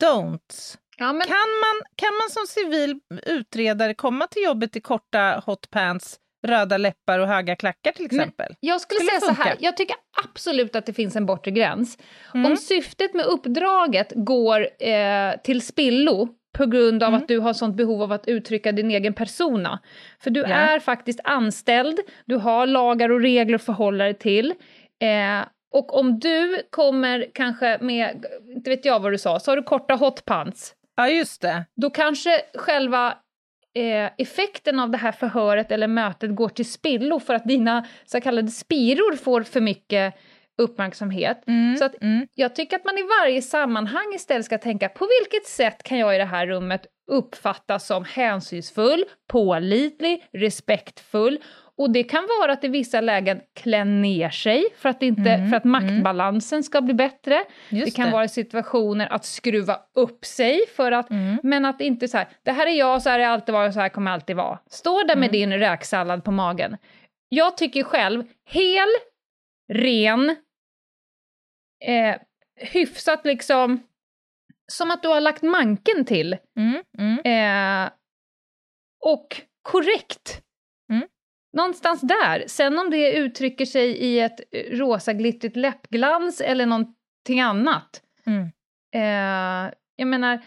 don'ts? 0.00 0.78
ja 0.96 1.12
men, 1.12 1.26
Kan 1.26 1.36
man, 1.36 1.82
kan 1.96 2.14
man 2.14 2.30
som 2.30 2.46
civil 2.46 3.00
utredare 3.26 3.94
komma 3.94 4.26
till 4.26 4.42
jobbet 4.42 4.76
i 4.76 4.80
korta 4.80 5.42
hotpants, 5.46 6.18
röda 6.46 6.76
läppar 6.76 7.18
och 7.18 7.28
höga 7.28 7.56
klackar 7.56 7.92
till 7.92 8.08
Men- 8.10 8.20
exempel? 8.20 8.54
jag 8.60 8.80
skulle, 8.80 9.00
Skulle 9.00 9.10
säga 9.10 9.20
så 9.20 9.26
funka. 9.26 9.42
här, 9.42 9.56
jag 9.60 9.76
tycker 9.76 9.96
absolut 10.24 10.76
att 10.76 10.86
det 10.86 10.92
finns 10.92 11.16
en 11.16 11.26
bortre 11.26 11.50
gräns. 11.50 11.98
Mm. 12.34 12.50
Om 12.50 12.56
syftet 12.56 13.14
med 13.14 13.24
uppdraget 13.26 14.12
går 14.16 14.68
eh, 14.82 15.32
till 15.44 15.66
spillo 15.66 16.28
på 16.58 16.66
grund 16.66 17.02
av 17.02 17.08
Mm. 17.08 17.20
att 17.22 17.28
du 17.28 17.38
har 17.38 17.52
sånt 17.52 17.76
behov 17.76 18.02
av 18.02 18.12
att 18.12 18.28
uttrycka 18.28 18.72
din 18.72 18.90
egen 18.90 19.14
persona. 19.14 19.78
För 20.20 20.30
du 20.30 20.40
Ja. 20.40 20.46
är 20.46 20.78
faktiskt 20.78 21.20
anställd, 21.24 21.98
du 22.24 22.36
har 22.36 22.66
lagar 22.66 23.10
och 23.10 23.20
regler 23.20 23.54
att 23.54 23.62
förhålla 23.64 24.04
dig 24.04 24.14
till. 24.14 24.50
Eh, 25.02 25.44
och 25.72 25.98
om 25.98 26.18
du 26.18 26.62
kommer 26.70 27.26
kanske 27.34 27.78
med, 27.80 28.24
inte 28.56 28.70
vet 28.70 28.84
jag 28.84 29.00
vad 29.00 29.12
du 29.12 29.18
sa, 29.18 29.40
sa 29.40 29.54
du 29.56 29.62
korta 29.62 29.94
hotpants? 29.94 30.74
Ja, 30.96 31.08
just 31.08 31.42
det. 31.42 31.64
Då 31.76 31.90
kanske 31.90 32.30
själva 32.54 33.14
eh, 33.74 34.10
effekten 34.18 34.80
av 34.80 34.90
det 34.90 34.98
här 34.98 35.12
förhöret 35.12 35.72
eller 35.72 35.86
mötet 35.86 36.34
går 36.36 36.48
till 36.48 36.70
spillo 36.72 37.20
för 37.20 37.34
att 37.34 37.44
dina 37.44 37.86
så 38.04 38.20
kallade 38.20 38.48
spiror 38.48 39.16
får 39.16 39.42
för 39.42 39.60
mycket 39.60 40.14
uppmärksamhet. 40.60 41.42
Mm, 41.46 41.76
Så 41.76 41.84
att 41.84 42.02
mm. 42.02 42.26
jag 42.34 42.54
tycker 42.54 42.76
att 42.76 42.84
man 42.84 42.98
i 42.98 43.02
varje 43.22 43.42
sammanhang 43.42 44.12
istället 44.14 44.44
ska 44.46 44.58
tänka 44.58 44.88
på 44.88 45.08
vilket 45.22 45.46
sätt 45.48 45.82
kan 45.82 45.98
jag 45.98 46.14
i 46.14 46.18
det 46.18 46.24
här 46.24 46.46
rummet 46.46 46.86
uppfattas 47.10 47.86
som 47.86 48.04
hänsynsfull, 48.04 49.04
pålitlig, 49.32 50.24
respektfull 50.32 51.38
och 51.76 51.90
det 51.90 52.02
kan 52.02 52.28
vara 52.40 52.52
att 52.52 52.64
i 52.64 52.68
vissa 52.68 53.00
lägen 53.00 53.40
klä 53.60 53.84
ner 53.84 54.30
sig 54.30 54.64
för 54.76 54.88
att, 54.88 55.02
inte, 55.02 55.30
Mm, 55.30 55.50
för 55.50 55.56
att 55.56 55.64
maktbalansen 55.64 56.62
ska 56.62 56.80
bli 56.80 56.94
bättre. 56.94 57.44
Just 57.68 57.84
det 57.84 57.90
kan 57.96 58.06
det. 58.06 58.12
vara 58.12 58.28
situationer 58.28 59.06
att 59.12 59.24
skruva 59.24 59.78
upp 59.94 60.24
sig 60.24 60.60
för 60.76 60.92
att, 60.92 61.10
Mm. 61.10 61.36
men 61.42 61.64
att 61.64 61.80
inte 61.80 62.08
så 62.08 62.18
här, 62.18 62.28
det 62.44 62.52
här 62.52 62.66
är 62.66 62.70
jag, 62.78 63.02
så 63.02 63.08
här 63.08 63.18
har 63.18 63.24
jag 63.24 63.32
alltid 63.32 63.52
varit 63.52 63.74
så 63.74 63.80
här 63.80 63.88
kommer 63.88 64.10
jag 64.10 64.14
alltid 64.14 64.36
vara. 64.36 64.58
Stå 64.70 65.02
där 65.02 65.16
med 65.16 65.28
Mm. 65.28 65.32
din 65.32 65.52
räksallad 65.58 66.24
på 66.24 66.30
magen. 66.30 66.76
Jag 67.28 67.56
tycker 67.56 67.82
själv, 67.82 68.24
hel, 68.50 68.88
ren, 69.72 70.36
eh, 71.80 72.16
hyfsat 72.56 73.24
liksom, 73.24 73.82
som 74.72 74.90
att 74.90 75.02
du 75.02 75.08
har 75.08 75.20
lagt 75.20 75.42
manken 75.42 76.04
till. 76.04 76.36
Mm, 76.56 76.82
mm. 76.98 77.18
Eh, 77.84 77.90
och 79.04 79.42
korrekt. 79.62 80.42
Mm. 80.92 81.08
Någonstans 81.52 82.00
där. 82.00 82.44
Sen 82.46 82.78
om 82.78 82.90
det 82.90 83.12
uttrycker 83.12 83.64
sig 83.64 83.90
i 83.90 84.20
ett 84.20 84.40
rosa 84.70 85.12
glittrigt 85.12 85.56
läppglans 85.56 86.40
eller 86.40 86.66
någonting 86.66 87.40
annat. 87.40 88.02
Mm. 88.26 88.50
Eh, 88.94 89.72
jag 89.96 90.08
menar, 90.08 90.44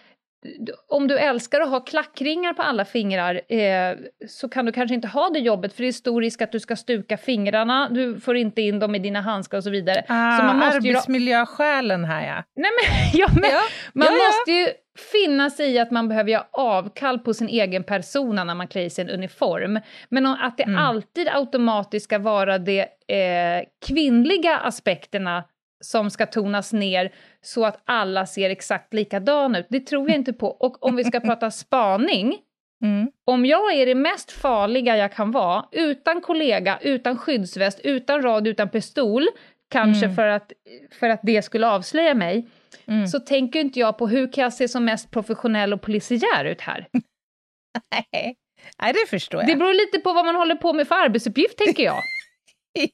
om 0.87 1.07
du 1.07 1.17
älskar 1.17 1.61
att 1.61 1.69
ha 1.69 1.79
klackringar 1.79 2.53
på 2.53 2.61
alla 2.61 2.85
fingrar 2.85 3.41
eh, 3.53 3.95
så 4.27 4.49
kan 4.49 4.65
du 4.65 4.71
kanske 4.71 4.95
inte 4.95 5.07
ha 5.07 5.29
det 5.29 5.39
jobbet 5.39 5.73
för 5.73 5.81
det 5.83 5.87
är 5.87 5.91
stor 5.91 6.21
risk 6.21 6.41
att 6.41 6.51
du 6.51 6.59
ska 6.59 6.75
stuka 6.75 7.17
fingrarna, 7.17 7.89
du 7.89 8.19
får 8.19 8.35
inte 8.37 8.61
in 8.61 8.79
dem 8.79 8.95
i 8.95 8.99
dina 8.99 9.21
handskar 9.21 9.57
och 9.57 9.63
så 9.63 9.69
vidare. 9.69 10.03
Ah, 10.07 10.37
så 10.37 10.43
man 10.43 10.57
måste 10.59 10.77
arbetsmiljöskälen 10.77 12.05
här 12.05 12.27
ja. 12.27 12.43
Nej 12.55 12.71
men, 12.81 13.09
ja, 13.19 13.27
men 13.41 13.49
Ja, 13.51 13.61
man 13.93 14.07
ja, 14.07 14.13
ja. 14.13 14.27
måste 14.27 14.51
ju 14.51 14.67
finna 15.11 15.49
sig 15.49 15.71
i 15.71 15.79
att 15.79 15.91
man 15.91 16.09
behöver 16.09 16.29
göra 16.31 16.45
avkall 16.51 17.19
på 17.19 17.33
sin 17.33 17.47
egen 17.49 17.83
persona 17.83 18.43
när 18.43 18.55
man 18.55 18.67
klär 18.67 18.89
sig 18.89 19.03
en 19.03 19.09
uniform. 19.09 19.79
Men 20.09 20.25
att 20.25 20.57
det 20.57 20.63
Mm. 20.63 20.77
alltid 20.83 21.27
automatiskt 21.27 22.03
ska 22.03 22.19
vara 22.19 22.57
de 22.57 22.79
eh, 22.81 23.63
kvinnliga 23.87 24.57
aspekterna 24.57 25.43
som 25.83 26.09
ska 26.09 26.25
tonas 26.25 26.73
ner 26.73 27.13
så 27.41 27.65
att 27.65 27.81
alla 27.85 28.25
ser 28.25 28.49
exakt 28.49 28.93
likadan 28.93 29.55
ut, 29.55 29.65
det 29.69 29.79
tror 29.79 30.09
jag 30.09 30.17
inte 30.17 30.33
på. 30.33 30.47
Och 30.47 30.85
om 30.85 30.95
vi 30.95 31.03
ska 31.03 31.19
prata 31.29 31.51
spaning, 31.51 32.37
Mm. 32.83 33.11
om 33.25 33.45
jag 33.45 33.73
är 33.73 33.85
det 33.85 33.95
mest 33.95 34.31
farliga 34.31 34.97
jag 34.97 35.13
kan 35.13 35.31
vara, 35.31 35.65
utan 35.71 36.21
kollega, 36.21 36.79
utan 36.81 37.17
skyddsväst, 37.17 37.79
utan 37.83 38.21
radio, 38.21 38.51
utan 38.51 38.69
pistol, 38.69 39.27
kanske 39.71 40.05
Mm. 40.05 40.15
för, 40.15 40.27
att, 40.27 40.51
för 40.99 41.09
att 41.09 41.19
det 41.23 41.41
skulle 41.41 41.67
avslöja 41.67 42.13
mig, 42.13 42.47
Mm. 42.87 43.07
så 43.07 43.19
tänker 43.19 43.59
inte 43.59 43.79
jag 43.79 43.97
på 43.97 44.07
hur 44.07 44.31
kan 44.31 44.43
jag 44.43 44.53
se 44.53 44.67
som 44.67 44.85
mest 44.85 45.11
professionell 45.11 45.73
och 45.73 45.81
polisiär 45.81 46.45
ut 46.45 46.61
här. 46.61 46.87
Nej. 47.91 48.35
Nej, 48.81 48.93
det 48.93 49.09
förstår 49.09 49.41
jag. 49.41 49.47
Det 49.49 49.55
beror 49.55 49.73
lite 49.73 49.99
på 49.99 50.13
vad 50.13 50.25
man 50.25 50.35
håller 50.35 50.55
på 50.55 50.73
med 50.73 50.87
för 50.87 50.95
arbetsuppgift, 50.95 51.57
tänker 51.57 51.83
jag. 51.83 52.01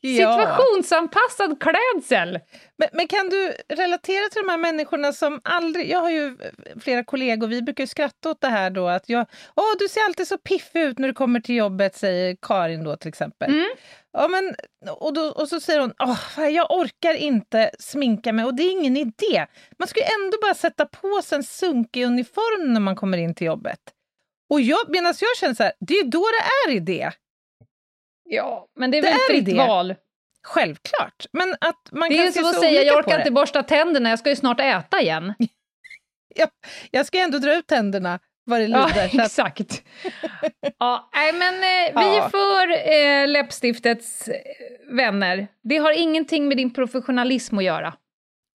Situationsanpassad 0.02 1.62
klädsel! 1.62 2.39
men, 2.78 2.89
men 2.94 3.08
kan 3.08 3.30
du 3.30 3.54
relatera 3.70 4.30
till 4.30 4.42
de 4.42 4.50
här 4.50 4.58
människorna 4.58 5.13
som 5.13 5.42
aldrig... 5.44 5.89
Jag 5.89 6.00
har 6.00 6.10
ju 6.10 6.38
flera 6.82 7.04
kollegor, 7.04 7.48
vi 7.48 7.62
brukar 7.62 7.84
ju 7.84 7.88
skratta 7.88 8.30
åt 8.30 8.42
det 8.42 8.48
här 8.48 8.70
då 8.70 8.88
att 8.88 9.10
jag... 9.10 9.26
Åh, 9.56 9.74
du 9.80 9.88
ser 9.88 10.02
alltid 10.02 10.28
så 10.28 10.38
piffig 10.38 10.82
ut 10.82 11.00
när 11.00 11.08
du 11.08 11.13
kommer 11.13 11.39
till 11.39 11.56
jobbet, 11.56 11.96
säger 11.96 12.38
Karin 12.42 12.84
då 12.84 12.96
till 12.96 13.10
exempel. 13.10 13.50
Mm. 13.50 13.70
Ja, 14.12 14.28
men, 14.28 14.56
och, 15.00 15.13
då, 15.13 15.22
och 15.22 15.50
så 15.50 15.60
säger 15.60 15.80
hon, 15.80 15.94
Åh, 16.00 16.50
jag 16.50 16.72
orkar 16.72 17.13
inte 17.13 17.72
sminka 17.80 18.34
mig 18.34 18.46
och 18.46 18.56
det 18.56 18.63
är 18.63 18.72
ingen 18.72 18.98
idé. 18.98 19.46
Man 19.80 19.88
ska 19.88 20.00
ju 20.00 20.06
ändå 20.06 20.38
bara 20.42 20.54
sätta 20.54 20.86
på 20.86 21.22
sig 21.22 21.36
en 21.36 21.44
sunkig 21.44 22.06
uniform 22.06 22.74
när 22.74 22.80
man 22.80 22.96
kommer 22.96 23.18
in 23.18 23.36
till 23.36 23.48
jobbet. 23.48 23.80
Och 24.50 24.62
jag, 24.62 24.80
medan 24.89 25.13
jag 25.20 25.38
känner 25.38 25.54
så 25.54 25.63
här, 25.63 25.74
det 25.80 25.94
är 25.94 26.04
ju 26.04 26.10
då 26.10 26.20
det 26.20 26.72
är 26.72 26.76
idé. 26.76 27.12
Ja, 28.32 28.68
men 28.80 28.92
det 28.92 28.98
är 28.98 29.02
Det 29.02 29.08
väl 29.08 29.15
är 29.18 29.28
fritt 29.34 29.46
det. 29.46 29.54
val. 29.68 29.96
Självklart. 30.48 31.26
Men 31.34 31.54
att 31.62 31.89
man 31.92 32.10
Det 32.10 32.15
kan 32.15 32.28
är 32.28 32.32
som 32.32 32.46
att 32.46 32.60
säga, 32.60 32.84
jag 32.84 32.98
orkar 32.98 33.18
inte 33.20 33.32
borsta 33.32 33.63
tänderna, 33.63 34.10
jag 34.10 34.20
ska 34.20 34.30
ju 34.30 34.36
snart 34.36 34.60
äta 34.60 35.02
igen. 35.02 35.34
Jag 36.92 37.06
ska 37.06 37.20
ändå 37.20 37.38
dra 37.38 37.56
ut 37.56 37.68
tänderna 37.68 38.20
vad 38.44 38.60
det 38.60 38.65
Ja, 38.65 38.88
lider. 38.88 39.06
att, 39.06 39.13
exakt. 39.26 39.84
ja, 40.80 41.10
nej, 41.13 41.34
men 41.34 41.54
eh, 41.56 42.02
vi 42.02 42.15
Ja. 42.18 42.26
är 42.26 42.30
för 42.30 42.92
eh, 42.94 43.28
läppstiftets 43.28 44.28
eh, 44.28 44.36
vänner. 44.96 45.48
Det 45.63 45.78
har 45.78 45.92
ingenting 45.92 46.48
med 46.48 46.58
din 46.58 46.74
professionalism 46.74 47.58
att 47.58 47.63
göra. 47.63 47.94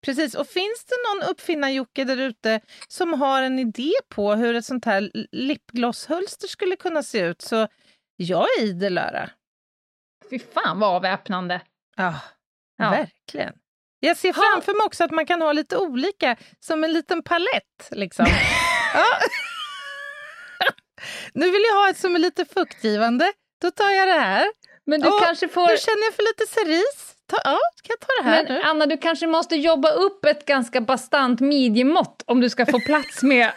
precis. 0.07 0.35
Och 0.35 0.47
finns 0.47 0.85
det 0.85 0.95
någon 1.09 1.31
uppfinnar-Jocke 1.31 2.05
där 2.05 2.17
ute 2.17 2.61
som 2.89 3.13
har 3.21 3.43
en 3.43 3.59
idé 3.59 3.93
på 4.09 4.35
hur 4.35 4.55
ett 4.55 4.65
sånt 4.65 4.85
här 4.85 5.11
lipglosshölster 5.33 6.49
skulle 6.49 6.77
kunna 6.77 7.03
se 7.03 7.19
ut 7.19 7.43
så 7.43 7.69
jag 8.17 8.47
är 8.59 8.63
idel 8.63 8.99
öra. 8.99 9.31
Fy 10.31 10.39
fan 10.39 10.79
vad 10.81 10.97
avväpnande. 10.97 11.61
Ja, 11.97 12.15
Ja. 12.79 12.91
verkligen. 12.91 13.53
Jag 14.01 14.17
ser 14.17 14.33
framför 14.33 14.73
mig 14.73 14.85
också 14.87 15.05
att 15.05 15.11
man 15.11 15.27
kan 15.27 15.43
ha 15.43 15.53
lite 15.53 15.77
olika, 15.77 16.37
som 16.61 16.85
en 16.85 16.93
liten 16.93 17.23
palett. 17.23 17.89
Liksom. 17.91 18.27
ja. 18.95 19.07
Nu 21.35 21.51
vill 21.51 21.63
jag 21.69 21.77
ha 21.77 21.89
ett 21.91 21.99
som 21.99 22.15
är 22.15 22.19
lite 22.19 22.45
fuktgivande. 22.45 23.33
Då 23.63 23.71
tar 23.71 23.91
jag 23.91 24.09
det 24.09 24.21
här. 24.21 24.47
Men 24.87 25.01
du 25.01 25.09
Åh, 25.09 25.25
kanske 25.25 25.49
får... 25.49 25.61
Nu 25.69 25.77
känner 25.77 26.05
jag 26.05 26.15
för 26.15 26.23
lite 26.23 26.53
cerise. 26.53 27.15
Ta, 27.27 27.37
ja, 27.45 27.59
kan 27.83 27.97
jag 27.99 28.01
ta 28.01 28.23
det 28.23 28.31
här 28.31 28.43
Men 28.45 28.55
nu? 28.55 28.63
Anna, 28.63 28.87
du 28.87 28.97
kanske 28.97 29.27
måste 29.27 29.57
jobba 29.57 29.91
upp 29.91 30.25
ett 30.25 30.47
ganska 30.47 30.81
bastant 30.81 31.41
midjemått 31.41 32.23
om 32.27 32.41
du 32.41 32.51
ska 32.51 32.67
få 32.67 32.81
plats 32.81 33.23
med 33.23 33.53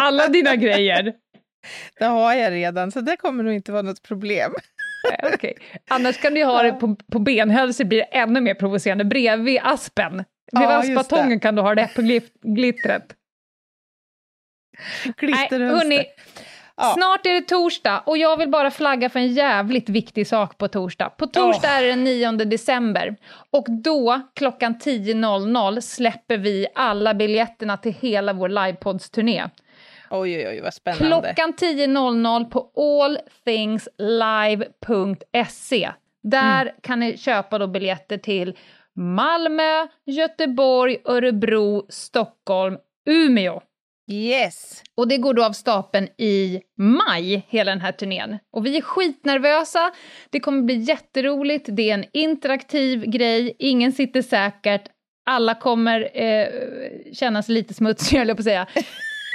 alla 0.00 0.28
dina 0.28 0.56
grejer. 0.56 1.14
Det 1.98 2.04
har 2.04 2.34
jag 2.34 2.52
redan, 2.52 2.92
så 2.92 3.00
det 3.00 3.16
kommer 3.16 3.44
nog 3.44 3.52
inte 3.54 3.72
vara 3.72 3.82
något 3.82 4.02
problem. 4.02 4.54
Nej, 5.10 5.30
okej. 5.34 5.54
Annars 5.90 6.18
kan 6.20 6.34
du 6.34 6.44
ha 6.44 6.62
det 6.62 6.72
på, 6.72 6.96
på 7.12 7.18
benhölset, 7.18 7.86
blir 7.86 7.98
det 7.98 8.04
ännu 8.04 8.40
mer 8.40 8.54
provocerande. 8.54 9.04
Bredvid 9.04 9.60
aspen. 9.62 10.16
Vid 10.16 10.24
Ja, 10.62 10.76
aspbatongen 10.78 11.40
kan 11.40 11.54
du 11.54 11.62
ha 11.62 11.74
det 11.74 11.88
på 11.94 12.00
glit- 12.02 12.32
glittret. 12.42 13.14
Nej, 15.04 15.14
Klisterhölster. 15.16 15.58
hörni, 15.78 16.04
Ja. 16.76 16.92
snart 16.96 17.26
är 17.26 17.30
det 17.34 17.40
torsdag 17.48 18.02
och 18.06 18.18
jag 18.18 18.36
vill 18.36 18.48
bara 18.50 18.70
flagga 18.70 19.10
för 19.10 19.18
en 19.20 19.28
jävligt 19.32 19.88
viktig 19.88 20.26
sak 20.26 20.58
på 20.58 20.68
torsdag. 20.68 21.08
På 21.10 21.26
torsdag 21.26 21.68
är 21.68 21.82
det 21.82 21.88
den 21.88 22.04
9 22.04 22.30
december 22.32 23.16
och 23.50 23.66
då 23.68 24.20
klockan 24.34 24.74
10.00 24.78 25.80
släpper 25.80 26.38
vi 26.38 26.66
alla 26.74 27.14
biljetterna 27.14 27.76
till 27.76 27.92
hela 28.00 28.32
vår 28.32 28.48
livepoddsturné. 28.48 29.44
Oj, 30.12 30.36
oj, 30.36 30.48
oj, 30.48 30.60
vad 30.60 30.74
spännande. 30.74 31.34
Klockan 31.36 31.52
10.00 31.52 32.50
på 32.50 32.70
allthingslive.se. 33.02 35.90
Där 36.22 36.62
Mm. 36.62 36.74
kan 36.82 37.00
ni 37.00 37.16
köpa 37.16 37.58
då 37.58 37.66
biljetter 37.66 38.18
till 38.18 38.56
Malmö, 38.96 39.86
Göteborg, 40.06 40.96
Örebro, 41.04 41.86
Stockholm, 41.88 42.76
Umeå. 43.10 43.60
Yes. 44.12 44.82
Och 44.96 45.08
det 45.08 45.16
går 45.16 45.34
då 45.34 45.44
av 45.44 45.52
stapeln 45.52 46.08
i 46.18 46.60
maj, 46.78 47.46
hela 47.48 47.70
den 47.70 47.80
här 47.80 47.92
turnén. 47.92 48.38
Och 48.52 48.66
vi 48.66 48.76
är 48.76 48.80
skitnervösa, 48.82 49.90
det 50.30 50.40
kommer 50.40 50.62
bli 50.62 50.74
jätteroligt, 50.74 51.66
det 51.70 51.90
är 51.90 51.94
en 51.94 52.04
interaktiv 52.12 53.04
grej, 53.04 53.56
ingen 53.58 53.92
sitter 53.92 54.22
säkert, 54.22 54.82
alla 55.26 55.54
kommer 55.54 56.20
eh, 56.22 56.46
känna 57.12 57.42
sig 57.42 57.54
lite 57.54 57.74
smutsiga, 57.74 58.18
höll 58.20 58.28
jag 58.28 58.36
på 58.36 58.40
att 58.40 58.44
säga. 58.44 58.66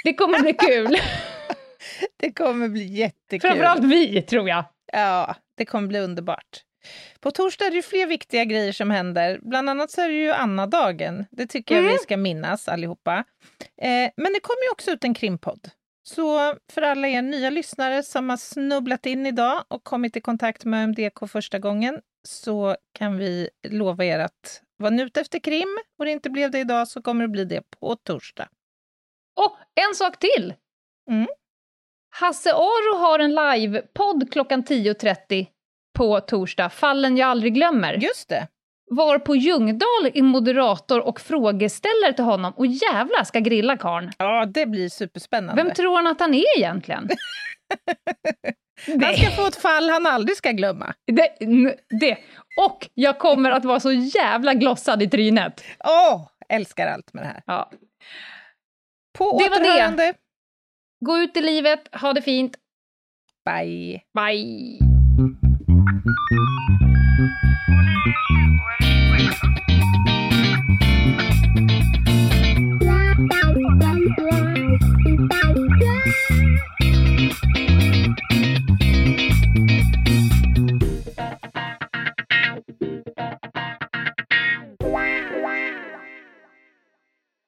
Det 0.07 0.13
kommer 0.13 0.39
bli 0.39 0.53
kul. 0.53 0.97
Det 2.17 2.31
kommer 2.31 2.69
bli 2.69 2.83
jättekul. 2.83 3.49
Framförallt 3.49 3.83
vi, 3.83 4.21
tror 4.21 4.49
jag. 4.49 4.65
Ja, 4.93 5.35
det 5.57 5.65
kommer 5.65 5.87
bli 5.87 5.99
underbart. 5.99 6.63
På 7.19 7.31
torsdag 7.31 7.65
är 7.65 7.71
det 7.71 7.81
fler 7.81 8.07
viktiga 8.07 8.45
grejer 8.45 8.71
som 8.71 8.91
händer. 8.91 9.39
Bland 9.41 9.69
annat 9.69 9.91
så 9.91 10.01
är 10.01 10.07
det 10.07 10.15
ju 10.15 10.31
Anna-dagen. 10.31 11.25
Det 11.31 11.47
tycker 11.47 11.75
jag 11.75 11.91
vi 11.91 11.97
ska 11.97 12.17
minnas 12.17 12.67
allihopa. 12.67 13.23
Eh, 13.81 14.11
men 14.17 14.33
det 14.33 14.39
kommer 14.39 14.63
ju 14.63 14.71
också 14.71 14.91
ut 14.91 15.03
en 15.03 15.13
krimpodd. 15.13 15.69
Så 16.03 16.55
för 16.73 16.81
alla 16.81 17.07
er 17.07 17.21
nya 17.21 17.49
lyssnare 17.49 18.03
som 18.03 18.29
har 18.29 18.37
snubblat 18.37 19.05
in 19.05 19.25
idag 19.25 19.63
och 19.67 19.83
kommit 19.83 20.17
i 20.17 20.21
kontakt 20.21 20.65
med 20.65 20.89
MDK 20.89 21.29
första 21.29 21.59
gången 21.59 21.99
så 22.27 22.75
kan 22.93 23.17
vi 23.17 23.49
lova 23.67 24.05
er 24.05 24.19
att 24.19 24.61
vara 24.77 24.89
nu 24.89 25.03
ute 25.03 25.21
efter 25.21 25.39
krim 25.39 25.77
och 25.99 26.05
det 26.05 26.11
inte 26.11 26.29
blev 26.29 26.51
det 26.51 26.59
idag 26.59 26.87
så 26.87 27.01
kommer 27.01 27.21
det 27.21 27.27
bli 27.27 27.45
det 27.45 27.61
på 27.79 27.95
torsdag. 27.95 28.47
Och 29.37 29.57
en 29.87 29.95
sak 29.95 30.19
till! 30.19 30.53
Mm. 31.09 31.27
Hasse 32.09 32.53
Aro 32.53 32.97
har 32.97 33.19
en 33.19 33.35
livepodd 33.35 34.31
klockan 34.31 34.63
10.30 34.63 35.47
på 35.97 36.19
torsdag, 36.19 36.69
Fallen 36.69 37.17
jag 37.17 37.29
aldrig 37.29 37.53
glömmer. 37.53 37.93
Just 37.93 38.29
det. 38.29 38.47
Var 38.89 39.19
på 39.19 39.35
Ljungdahl 39.35 40.11
är 40.13 40.21
moderator 40.21 40.99
och 40.99 41.21
frågeställare 41.21 42.13
till 42.15 42.23
honom 42.23 42.53
och 42.55 42.65
jävla 42.65 43.25
ska 43.25 43.39
grilla 43.39 43.77
karln. 43.77 44.11
Ja, 44.17 44.45
det 44.45 44.65
blir 44.65 44.89
superspännande. 44.89 45.63
Vem 45.63 45.73
tror 45.73 45.95
han 45.95 46.07
att 46.07 46.19
han 46.19 46.33
är 46.33 46.57
egentligen? 46.57 47.09
Han 49.01 49.15
ska 49.15 49.31
få 49.31 49.47
ett 49.47 49.55
fall 49.55 49.89
han 49.89 50.05
aldrig 50.05 50.37
ska 50.37 50.51
glömma. 50.51 50.93
det, 51.05 51.35
det. 51.99 52.17
Och 52.61 52.89
jag 52.93 53.19
kommer 53.19 53.51
att 53.51 53.65
vara 53.65 53.79
så 53.79 53.91
jävla 53.91 54.53
glossad 54.53 55.03
i 55.03 55.09
trynet. 55.09 55.63
Åh, 55.83 56.29
älskar 56.49 56.87
allt 56.87 57.13
med 57.13 57.23
det 57.23 57.27
här. 57.27 57.41
Ja. 57.45 57.71
På 59.17 59.39
Det 59.39 59.49
var 59.49 59.59
det. 59.59 59.65
återhörande. 59.69 60.13
Gå 61.05 61.17
ut 61.17 61.37
i 61.37 61.41
livet, 61.41 61.95
ha 61.95 62.13
det 62.13 62.21
fint. 62.21 62.57
Bye. 63.45 64.01
Bye! 64.13 64.79